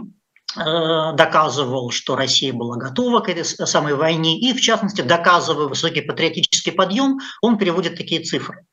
[0.56, 6.00] э, доказывал, что Россия была готова к этой самой войне, и, в частности, доказывая высокий
[6.00, 8.66] патриотический подъем, он переводит такие цифры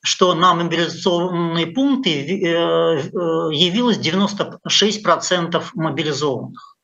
[0.00, 3.08] что на мобилизационные пункты э, э,
[3.52, 6.77] явилось 96% мобилизованных.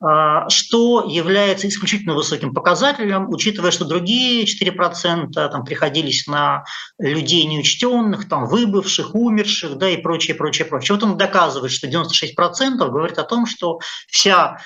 [0.00, 6.64] А, что является исключительно высоким показателем, учитывая, что другие 4% там, приходились на
[6.98, 10.96] людей неучтенных, там, выбывших, умерших да, и прочее, прочее, прочее.
[10.96, 13.78] Вот он доказывает, что 96% говорит о том, что
[14.08, 14.58] вся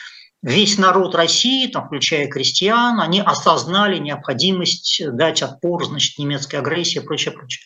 [0.42, 7.04] весь народ России, там, включая крестьян, они осознали необходимость дать отпор значит, немецкой агрессии и
[7.04, 7.64] прочее, прочее.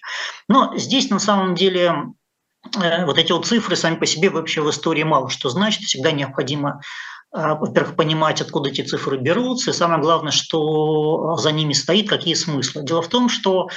[0.48, 1.94] Но здесь на самом деле
[2.80, 5.82] э, вот эти вот цифры сами по себе вообще в истории мало что значит.
[5.82, 6.80] Всегда необходимо
[7.32, 12.82] во-первых, понимать, откуда эти цифры берутся, и самое главное, что за ними стоит, какие смыслы.
[12.82, 13.68] Дело в том, что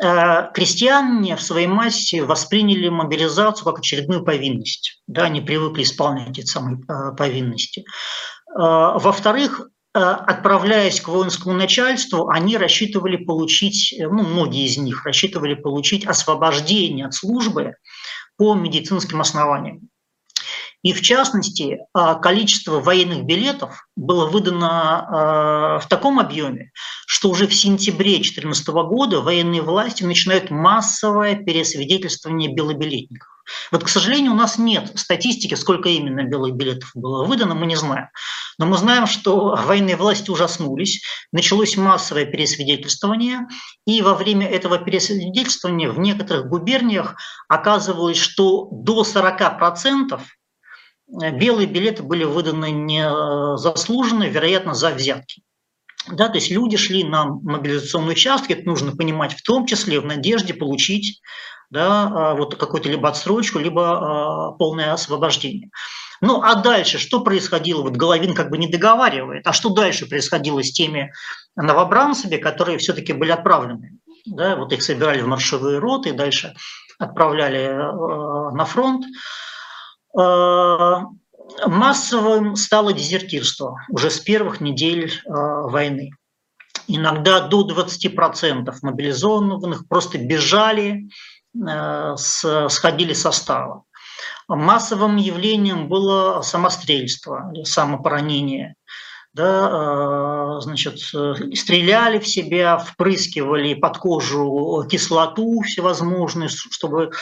[0.00, 5.02] э, крестьяне в своей массе восприняли мобилизацию как очередную повинность.
[5.08, 7.80] Да, они привыкли исполнять эти самые э, повинности.
[7.80, 16.06] Э, во-вторых, отправляясь к воинскому начальству, они рассчитывали получить, ну, многие из них рассчитывали получить
[16.06, 17.74] освобождение от службы
[18.38, 19.90] по медицинским основаниям.
[20.82, 26.72] И в частности, а, количество военных билетов было выдано а, в таком объеме,
[27.06, 33.28] что уже в сентябре 2014 года военные власти начинают массовое пересвидетельствование белобилетников.
[33.70, 37.76] Вот, к сожалению, у нас нет статистики, сколько именно белых билетов было выдано, мы не
[37.76, 38.08] знаем.
[38.58, 41.02] Но мы знаем, что военные власти ужаснулись,
[41.32, 43.48] началось массовое пересвидетельствование,
[43.86, 47.16] и во время этого пересвидетельствования в некоторых губерниях
[47.48, 50.20] оказывалось, что до 40%
[51.12, 55.42] белые билеты были выданы незаслуженно, вероятно, за взятки.
[56.10, 60.04] Да, то есть люди шли на мобилизационные участки, это нужно понимать, в том числе в
[60.04, 61.20] надежде получить
[61.70, 65.70] да, а, вот какую-то либо отсрочку, либо полное освобождение.
[66.20, 67.82] Ну а дальше, что происходило?
[67.82, 69.46] Вот Головин как бы не договаривает.
[69.46, 71.12] А что дальше происходило с теми
[71.56, 73.98] новобранцами, которые все-таки были отправлены?
[74.26, 76.54] Да, вот их собирали в маршевые роты дальше
[76.98, 79.04] отправляли э, на фронт.
[80.18, 81.00] Э,
[81.66, 86.10] массовым стало дезертирство уже с первых недель э, войны.
[86.88, 91.08] Иногда до 20% мобилизованных просто бежали,
[91.54, 93.84] э, сходили со става.
[94.48, 98.74] Массовым явлением было самострельство, самопоранение.
[99.34, 107.12] Да, значит, стреляли в себя, впрыскивали под кожу кислоту всевозможную, чтобы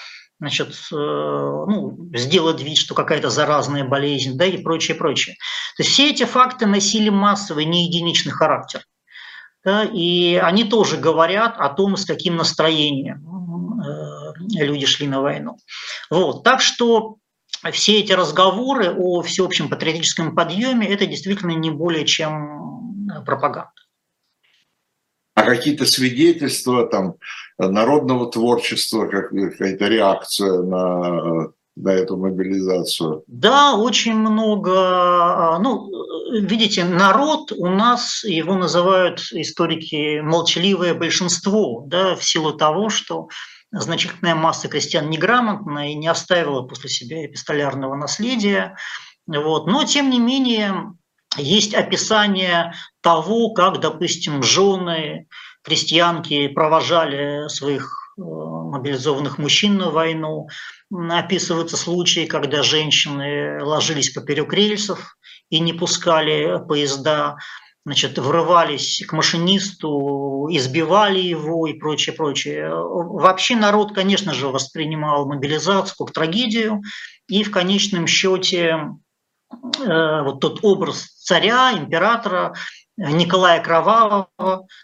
[0.40, 5.36] значит, э, ну, сделать вид, что какая-то заразная болезнь, да, и прочее, прочее.
[5.76, 8.82] То есть все эти факты носили массовый, не единичный характер.
[9.62, 15.58] Да, и они тоже говорят о том, с каким настроением э, люди шли на войну.
[16.08, 16.42] Вот.
[16.42, 17.16] Так что
[17.70, 23.72] все эти разговоры о всеобщем патриотическом подъеме– это действительно не более чем пропаганда
[25.40, 27.14] а какие-то свидетельства там
[27.68, 33.24] народного творчества, как какая-то реакция на на эту мобилизацию?
[33.26, 34.72] Да, очень много.
[34.74, 35.90] А, ну,
[36.40, 43.28] видите, народ у нас, его называют историки молчаливое большинство, да, в силу того, что
[43.72, 48.76] значительная масса крестьян неграмотна и не оставила после себя эпистолярного наследия.
[49.26, 49.66] Вот.
[49.66, 50.92] Но, тем не менее,
[51.36, 55.28] есть описание того, как, допустим, жены,
[55.62, 60.48] крестьянки провожали своих э, мобилизованных мужчин на войну.
[60.92, 65.16] Описываются случаи, когда женщины ложились поперек рельсов
[65.50, 67.36] и не пускали поезда,
[67.84, 72.70] значит, врывались к машинисту, избивали его и прочее, прочее.
[72.72, 76.82] Вообще народ, конечно же, воспринимал мобилизацию как трагедию,
[77.28, 78.78] и в конечном счете
[79.80, 82.54] Э, вот тот образ царя, императора
[83.00, 84.28] Николая Кровавого,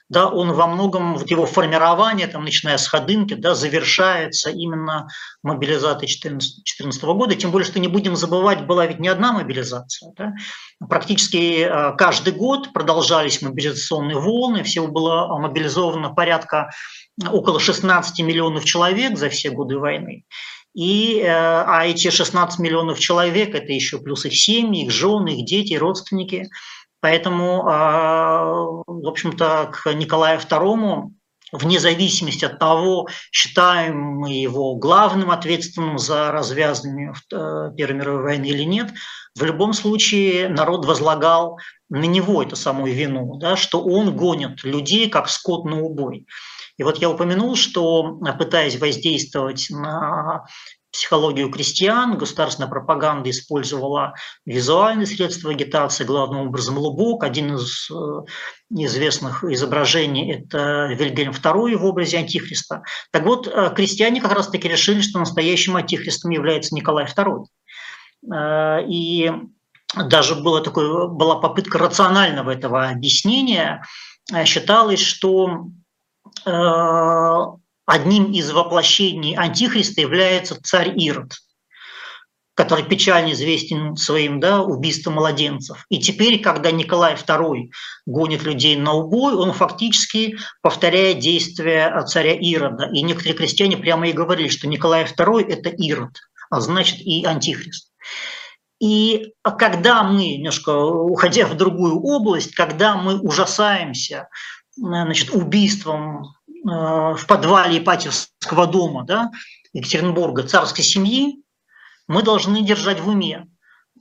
[0.09, 5.09] да, он во многом, вот его формирование, там, начиная с Ходынки, да, завершается именно
[5.43, 10.15] мобилизацией 2014 года, тем более, что не будем забывать, была ведь не одна мобилизация.
[10.17, 10.33] Да.
[10.89, 16.71] Практически э, каждый год продолжались мобилизационные волны, всего было мобилизовано порядка
[17.31, 20.25] около 16 миллионов человек за все годы войны.
[20.73, 25.45] И, э, а эти 16 миллионов человек– это еще плюс их семьи, их жены, их
[25.45, 26.49] дети, родственники.
[27.07, 28.43] Поэтому, а,
[28.85, 31.13] в общем-то, к Николаю II
[31.53, 38.47] вне зависимости от того, считаем мы его главным ответственным за развязывание э, Первой мировой войны
[38.47, 38.91] или нет,
[39.39, 45.09] в любом случае народ возлагал на него эту самую вину, да, что он гонит людей
[45.09, 46.27] как скот на убой.
[46.77, 50.45] И вот я упомянул, что пытаясь воздействовать на
[50.97, 54.15] психологию крестьян, государственная пропаганда использовала
[54.47, 57.23] визуальные средства агитации, главным образом лубок.
[57.23, 57.95] Один из э,
[58.71, 62.83] известных изображений– это Вильгельм II в образе Антихриста.
[63.13, 67.45] Так вот, э, крестьяне как раз-таки решили, что настоящим Антихристом является Николай II.
[68.33, 69.31] Э, и
[69.95, 73.85] даже было такое, была попытка рационального этого объяснения.
[74.45, 75.69] Считалось, что
[77.87, 81.33] одним из воплощений Антихриста является царь Ирод,
[82.55, 85.85] который печально известен своим да, убийством младенцев.
[85.89, 87.71] И теперь, когда Николай II
[88.07, 92.91] гонит людей на убой, он фактически повторяет действия царя Ирода.
[92.93, 96.19] И некоторые крестьяне прямо и говорили, что Николай II– это Ирод,
[96.51, 97.93] а значит и Антихрист.
[98.81, 104.29] И когда мы, немножко уходя в другую область, когда мы ужасаемся
[104.77, 106.36] значит, убийством
[106.67, 109.31] в подвале Ипатьевского дома да,
[109.73, 111.43] Екатеринбурга царской семьи,
[112.09, 113.47] мы должны держать в уме,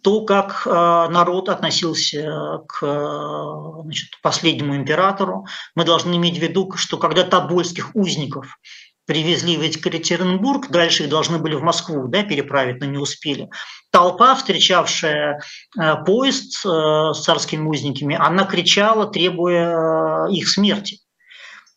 [0.03, 5.47] то, как народ относился к значит, последнему императору.
[5.73, 8.59] Мы должны иметь в виду, что когда тобольских узников
[9.05, 13.49] привезли в Екатеринбург, дальше их должны были в Москву да, переправить, но не успели.
[13.91, 15.41] Толпа, встречавшая
[15.79, 20.99] э, поезд э, с царскими узниками, она кричала, требуя э, их смерти.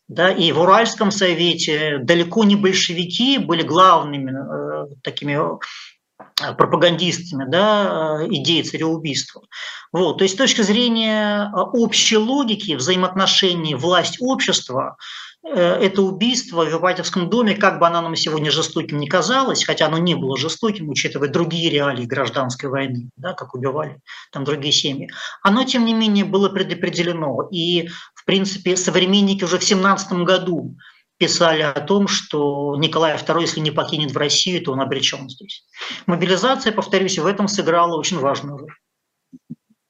[0.09, 5.37] Да, и в Уральском совете далеко не большевики были главными э, такими
[6.57, 9.43] пропагандистами да, идеи цареубийства.
[9.91, 14.97] Вот, то есть с точки зрения общей логики взаимоотношений власть-общество,
[15.43, 19.87] Э, это убийство в Ипатьевском доме, как бы оно нам сегодня жестоким не казалось, хотя
[19.87, 23.99] оно не было жестоким, учитывая другие реалии гражданской войны, да, как убивали
[24.31, 25.09] там другие семьи,
[25.41, 27.47] оно, тем не менее, было предопределено.
[27.51, 27.89] И,
[28.29, 30.77] принципе, современники уже в 17 году
[31.17, 35.65] писали о том, что Николай II, если не покинет Россию, то он обречен здесь.
[36.05, 38.73] Мобилизация, повторюсь, в этом сыграла очень важную роль.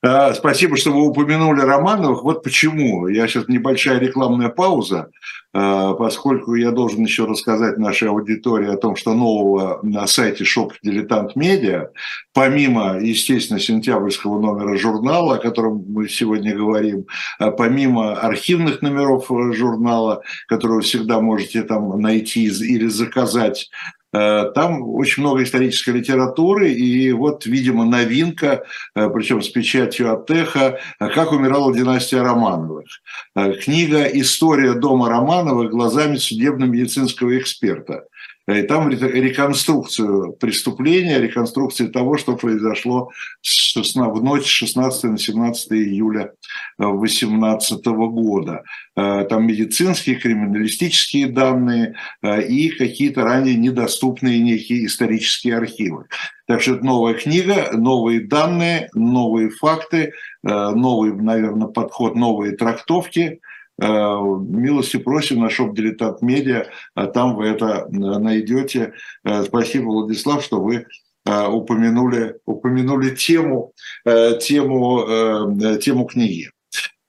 [0.02, 2.24] А, спасибо, что вы упомянули Романовых.
[2.24, 3.08] Вот почему.
[3.10, 5.10] Я сейчас небольшая рекламная пауза,
[5.52, 10.74] а, поскольку я должен еще рассказать нашей аудитории о том, что нового на сайте shop
[10.82, 11.90] Diletant media,
[12.34, 17.06] помимо, естественно, сентябрьского номера журнала, о котором мы сегодня говорим,
[17.38, 23.70] а, помимо архивных номеров э, журнала, которые вы всегда можете там найти или заказать
[24.12, 28.64] там очень много исторической литературы, и вот, видимо, новинка,
[28.96, 32.88] э, причем с печатью от Теха, «Как умирала династия Романовых».
[33.36, 38.06] Э, книга «История дома Романовых глазами судебно-медицинского эксперта».
[38.50, 43.12] И там реконструкцию преступления, реконструкцию того, что произошло
[43.44, 46.32] в ночь с 16 на 17 июля
[46.80, 48.64] 2018 года.
[48.96, 56.06] Э, там медицинские, криминалистические данные э, и какие-то ранее недоступные некие исторические архивы.
[56.48, 63.42] Так что это новая книга, новые данные, новые факты, э, новый, наверное, подход, новые трактовки–
[63.49, 63.49] Э,
[63.82, 66.66] милости просим на шоп «Дилетант Медиа»,
[66.96, 68.94] а там вы это э, найдете.
[69.24, 70.86] Э, спасибо, Владислав, что вы
[71.26, 73.74] упомянули, упомянули тему,
[74.06, 76.50] тему, тему книги.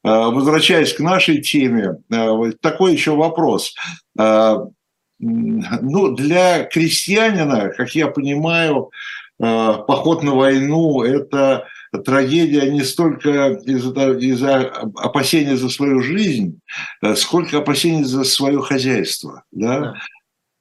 [0.03, 1.97] Возвращаясь к нашей теме,
[2.61, 3.75] такой еще вопрос.
[4.17, 4.75] Ну,
[5.21, 8.91] для крестьянина, как я понимаю,
[9.39, 11.65] поход на войну– это
[11.99, 16.61] трагедия не столько из-за из опасения за свою жизнь,
[17.03, 19.45] э, сколько опасений за свое хозяйство.
[19.51, 19.81] Да?
[19.81, 19.95] Да.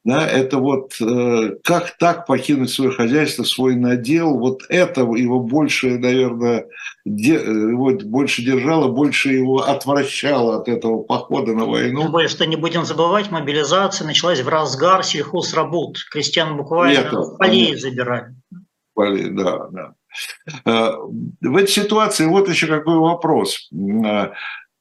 [0.05, 5.99] Да, это вот э, как так покинуть свое хозяйство, свой надел, вот это его больше,
[5.99, 6.67] наверное,
[7.05, 12.03] де, э, вот больше держало, больше его отвращало от этого похода на войну.
[12.03, 15.97] Тем более, что не будем забывать, мобилизация началась в разгар сельхозработ.
[16.09, 18.35] Крестьян буквально это, полей забирали.
[18.93, 19.93] Полей, да, да.
[20.65, 20.91] Э,
[21.41, 23.69] в этой ситуации вот еще какой вопрос.
[23.71, 24.31] Э,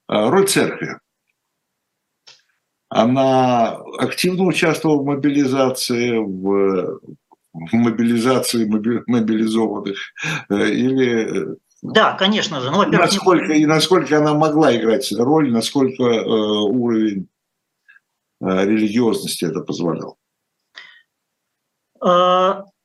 [0.09, 0.99] роль церкви.
[2.89, 7.01] Она активно участвовала в мобилизации, в,
[7.53, 8.65] мобилизации
[9.07, 9.99] мобилизованных
[10.51, 12.71] э, или да, конечно же.
[12.71, 17.29] Ну, насколько, и насколько она могла играть роль, насколько э, уровень
[18.41, 20.19] э, религиозности это позволял?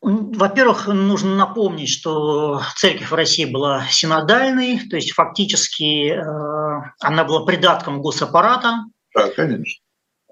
[0.03, 7.45] Во-первых, нужно напомнить, что церковь в России была синодальной, то есть фактически э, она была
[7.45, 8.83] придатком госаппарата.
[9.15, 9.81] Да, конечно.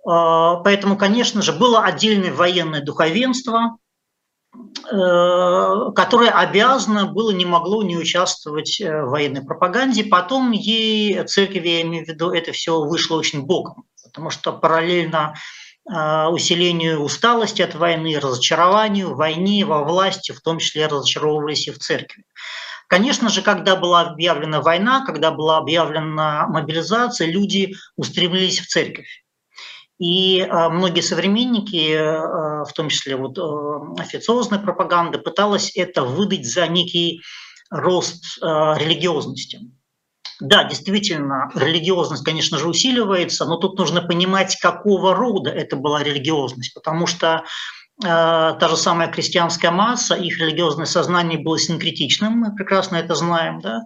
[0.05, 3.77] Э, поэтому, конечно же, было отдельное военное духовенство,
[4.53, 10.03] э, которое обязано было, не могло не участвовать в военной пропаганде.
[10.03, 15.27] Потом ей, церковь, я имею в виду, это все вышло очень боком, потому что параллельно
[15.27, 15.33] а,
[15.85, 21.79] усилению усталости от войны, разочарованию в войне, во власти, в том числе разочаровывались и в
[21.79, 22.23] церкви.
[22.91, 29.23] Конечно же, когда была объявлена война, когда была объявлена мобилизация, люди устремились в церковь.
[29.97, 33.37] И а, многие современники, а, в том числе вот
[33.97, 37.21] официозная пропаганда, пыталась это выдать за некий
[37.69, 39.59] рост религиозности.
[40.41, 46.73] Да, действительно, религиозность, конечно же, усиливается, но тут нужно понимать, какого рода это была религиозность,
[46.73, 47.43] потому что
[48.03, 53.61] э, та же самая крестьянская масса, их религиозное сознание было синкретичным, мы прекрасно это знаем,
[53.61, 53.81] да,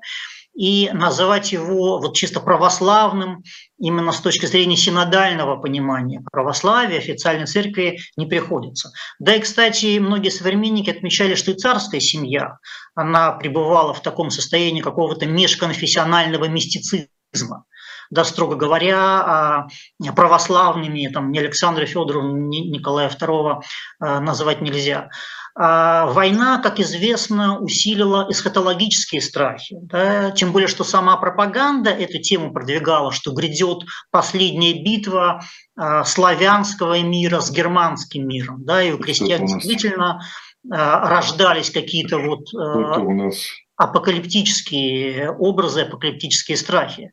[0.56, 3.44] и называть его вот чисто православным
[3.78, 8.92] именно с точки зрения синодального понимания православия, официальной церкви не приходится.
[9.20, 12.58] Да и, кстати, многие современники отмечали, что и царская семья,
[12.96, 17.66] она пребывала в таком состоянии какого-то межконфессионального мистицизма.
[18.12, 19.68] да, строго говоря, а,
[20.16, 23.62] православными, там, ни Александра Федоровна, ни Николая II
[24.00, 25.10] называть нельзя.
[25.58, 29.78] А война, как известно, усилила эсхатологические страхи.
[29.84, 30.32] Да?
[30.32, 35.42] Тем более, что сама пропаганда эту тему продвигала, что грядет последняя битва
[35.78, 38.66] а, славянского мира с германским миром.
[38.66, 38.84] Да?
[38.84, 40.22] И у крестьян действительно
[40.70, 42.48] а, рождались какие-то вот
[43.78, 47.12] апокалиптические образы, апокалиптические страхи.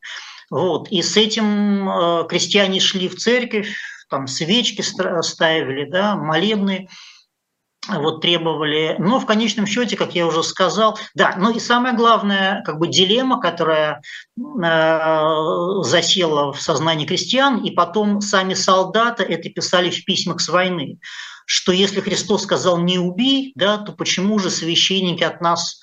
[0.49, 0.89] Вот.
[0.89, 3.73] И с этим крестьяне шли в церковь,
[4.09, 6.89] там свечки ставили, да, молебны
[7.89, 12.61] вот требовали, но в конечном счете, как я уже сказал, да, ну и самое главное,
[12.63, 14.01] как бы дилемма, которая
[14.37, 20.99] э, засела в сознании крестьян, и потом сами солдаты это писали в письмах с войны,
[21.45, 25.81] что если Христос сказал «не убей», да, то почему же священники от нас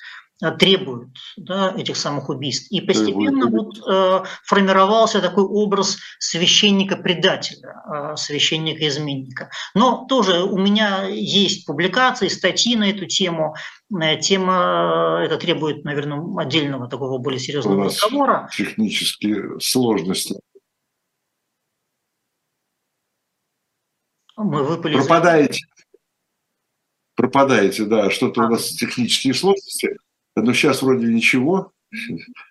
[0.59, 2.70] требуют да, этих самых убийств.
[2.70, 9.51] И постепенно вот, э, формировался такой образ священника-предателя, э, священника-изменника.
[9.74, 13.55] Но тоже у меня есть публикации, статьи на эту тему.
[13.95, 18.49] Э, тема это требует, наверное, отдельного такого более серьезного разговора.
[18.57, 20.41] Технические сложности.
[24.36, 24.95] Мы выпали.
[24.95, 25.66] Пропадаете.
[27.14, 28.09] Пропадаете, да.
[28.09, 28.47] Что-то а.
[28.47, 29.99] у нас технические сложности
[30.37, 31.72] но сейчас вроде ничего.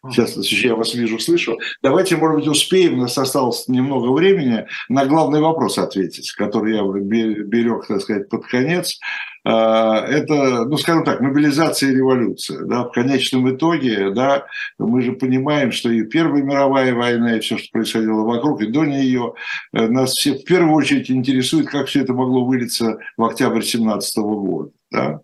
[0.10, 1.58] Сейчас я вас вижу, слышу.
[1.82, 6.84] Давайте, может быть, успеем, у нас осталось немного времени, на главный вопрос ответить, который я
[6.84, 9.00] берег, так сказать, под конец.
[9.46, 12.66] А, это, ну, скажем так, мобилизация и революция.
[12.66, 12.84] Да?
[12.84, 14.46] В конечном итоге, да,
[14.78, 18.84] мы же понимаем, что и Первая мировая война, и все, что происходило вокруг, и до
[18.84, 19.34] нее,
[19.72, 24.18] э, нас все в первую очередь интересует, как все это могло вылиться в октябрь 17
[24.18, 24.72] года.
[24.92, 25.22] Да?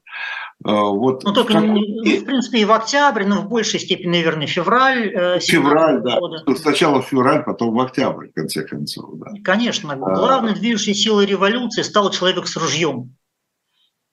[0.64, 4.48] А, вот ну, только, не, в принципе, и в октябре, но в большей степени, наверное,
[4.48, 5.12] февраль.
[5.14, 6.20] Э, февраль, да.
[6.20, 6.44] Года.
[6.56, 9.20] Сначала февраль, потом в октябрь, в конце концов.
[9.20, 9.32] Да.
[9.44, 9.94] Конечно.
[9.94, 9.96] А...
[9.96, 13.16] Главной движущей силой революции стал человек с ружьем.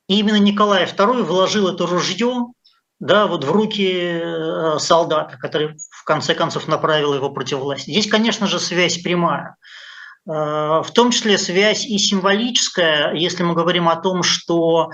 [0.08, 2.48] И именно Николай II вложил это ружье
[3.02, 7.90] да, вот в руки э, солдата, который в конце концов направил его против власти.
[7.90, 9.56] Здесь, конечно же, связь прямая.
[10.28, 14.90] Э, в том числе связь и символическая, если мы говорим о том, что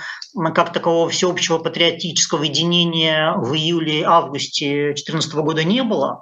[0.55, 6.20] как такового всеобщего патриотического единения в июле-августе 2014 года не было,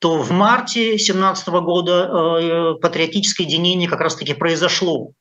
[0.00, 5.12] то в марте 2017 года э, патриотическое единение как раз-таки произошло.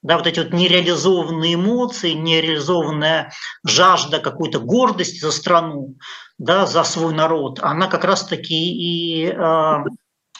[0.00, 3.32] Да, вот эти вот нереализованные эмоции, нереализованная
[3.66, 5.96] жажда какой-то гордости за страну,
[6.38, 9.76] да, за свой народ, она как раз-таки и э,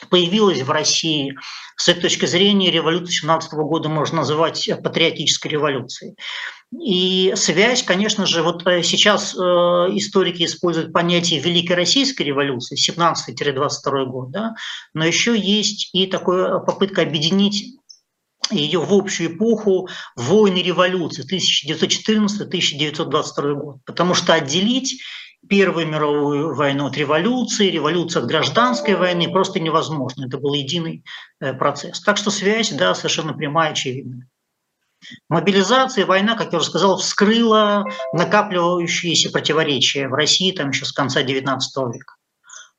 [0.09, 1.35] появилась в России.
[1.75, 6.15] С этой точки зрения революцию 17 года можно называть патриотической революцией.
[6.71, 14.05] И связь, конечно же, вот э, сейчас э, историки используют понятие Великой Российской революции, 17-22
[14.05, 14.53] год, да,
[14.93, 17.79] но еще есть и такая попытка объединить
[18.51, 23.77] ее в общую эпоху войны революции 1914-1922 год.
[23.85, 25.01] Потому что отделить
[25.47, 30.25] Первую мировую войну от революции, революцию от гражданской войны просто невозможно.
[30.25, 31.03] Это был единый
[31.39, 32.01] э, процесс.
[32.01, 34.27] Так что связь, да, совершенно прямая, очевидная.
[35.29, 41.23] Мобилизация, война, как я уже сказал, вскрыла накапливающиеся противоречия в России там еще с конца
[41.23, 41.57] XIX
[41.93, 42.18] века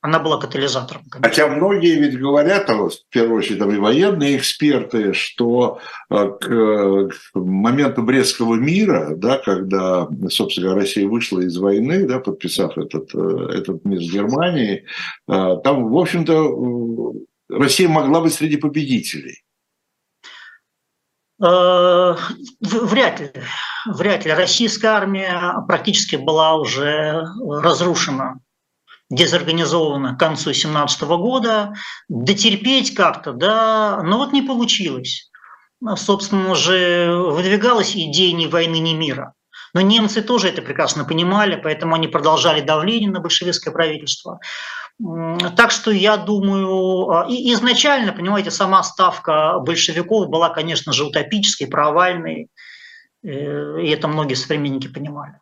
[0.02, 1.02] она была катализатором.
[1.10, 1.28] Конечно.
[1.28, 5.78] Хотя многие ведь говорят, а в первую очередь там и военные эксперты, что
[6.10, 13.14] э, к моменту Брестского мира, да, когда, собственно Россия вышла из войны, да, подписав этот,
[13.14, 14.86] э, этот мир с Германией,
[15.28, 17.12] э, там, в общем-то,
[17.50, 19.42] Россия могла быть среди победителей.
[21.38, 22.20] Вряд
[23.20, 23.32] ли.
[23.86, 24.32] Вряд ли.
[24.32, 28.40] Российская армия практически была уже разрушена
[29.10, 31.74] дезорганизовано к концу 2017 года,
[32.08, 35.30] дотерпеть как-то, да, но вот не получилось.
[35.96, 39.34] Собственно же выдвигалась идея ни войны, ни мира.
[39.72, 44.40] Но немцы тоже это прекрасно понимали, поэтому они продолжали давление на большевистское правительство.
[45.56, 51.68] Так что я думаю, а, и изначально, понимаете, сама ставка большевиков была, конечно же, утопической,
[51.68, 52.48] провальной,
[53.22, 53.28] э,
[53.82, 55.38] и это многие современники понимали.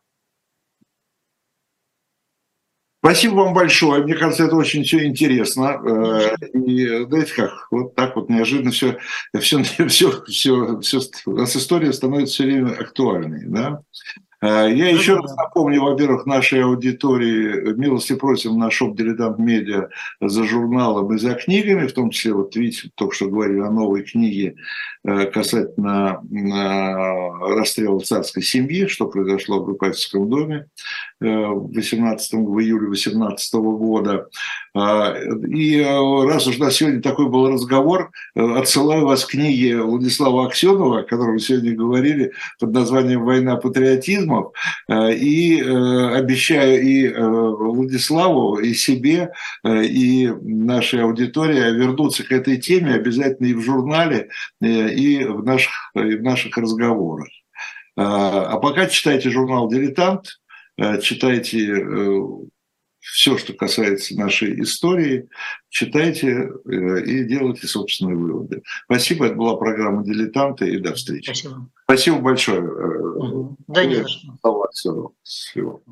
[3.00, 4.02] Спасибо вам большое.
[4.02, 5.80] Мне кажется, это очень все интересно.
[5.84, 8.98] Э, и знаете как, вот так вот неожиданно все,
[9.38, 13.44] все, все, все, все, у нас история становится все время актуальной.
[13.46, 13.82] Да?
[14.40, 19.88] Э, я еще раз напомню, во-первых, нашей аудитории, милости просим на шоп «Дилетант Медиа»
[20.20, 24.04] за журналом и за книгами, в том числе, вот видите, только что говорили о новой
[24.04, 24.54] книге
[25.04, 26.22] э, касательно
[27.40, 30.66] расстрела царской семьи, что произошло в Рупатинском доме
[31.20, 34.28] э, в, 18, в июле 2018 года.
[34.74, 35.16] А,
[35.48, 41.02] и раз уж на сегодня такой был разговор, отсылаю вас к книге Владислава Аксенова, о
[41.02, 44.52] которой мы сегодня говорили, под названием «Война патриотизмов».
[44.88, 49.32] И обещаю и Владиславу, и себе,
[49.66, 54.28] и нашей аудитории вернуться к этой теме обязательно и в журнале,
[54.60, 57.28] и в наших, и в наших разговорах.
[57.96, 60.40] А пока читайте журнал «Дилетант»,
[61.02, 61.84] читайте
[63.00, 65.28] все, что касается нашей истории,
[65.68, 68.62] читайте э, и делайте собственные выводы.
[68.84, 71.26] Спасибо, это была программа «Дилетанты» и до встречи.
[71.26, 71.70] Спасибо.
[71.84, 72.62] Спасибо большое.
[72.62, 73.56] Угу.
[73.68, 74.68] Да, не за что.
[74.72, 75.14] Всего.
[75.22, 75.82] Всего.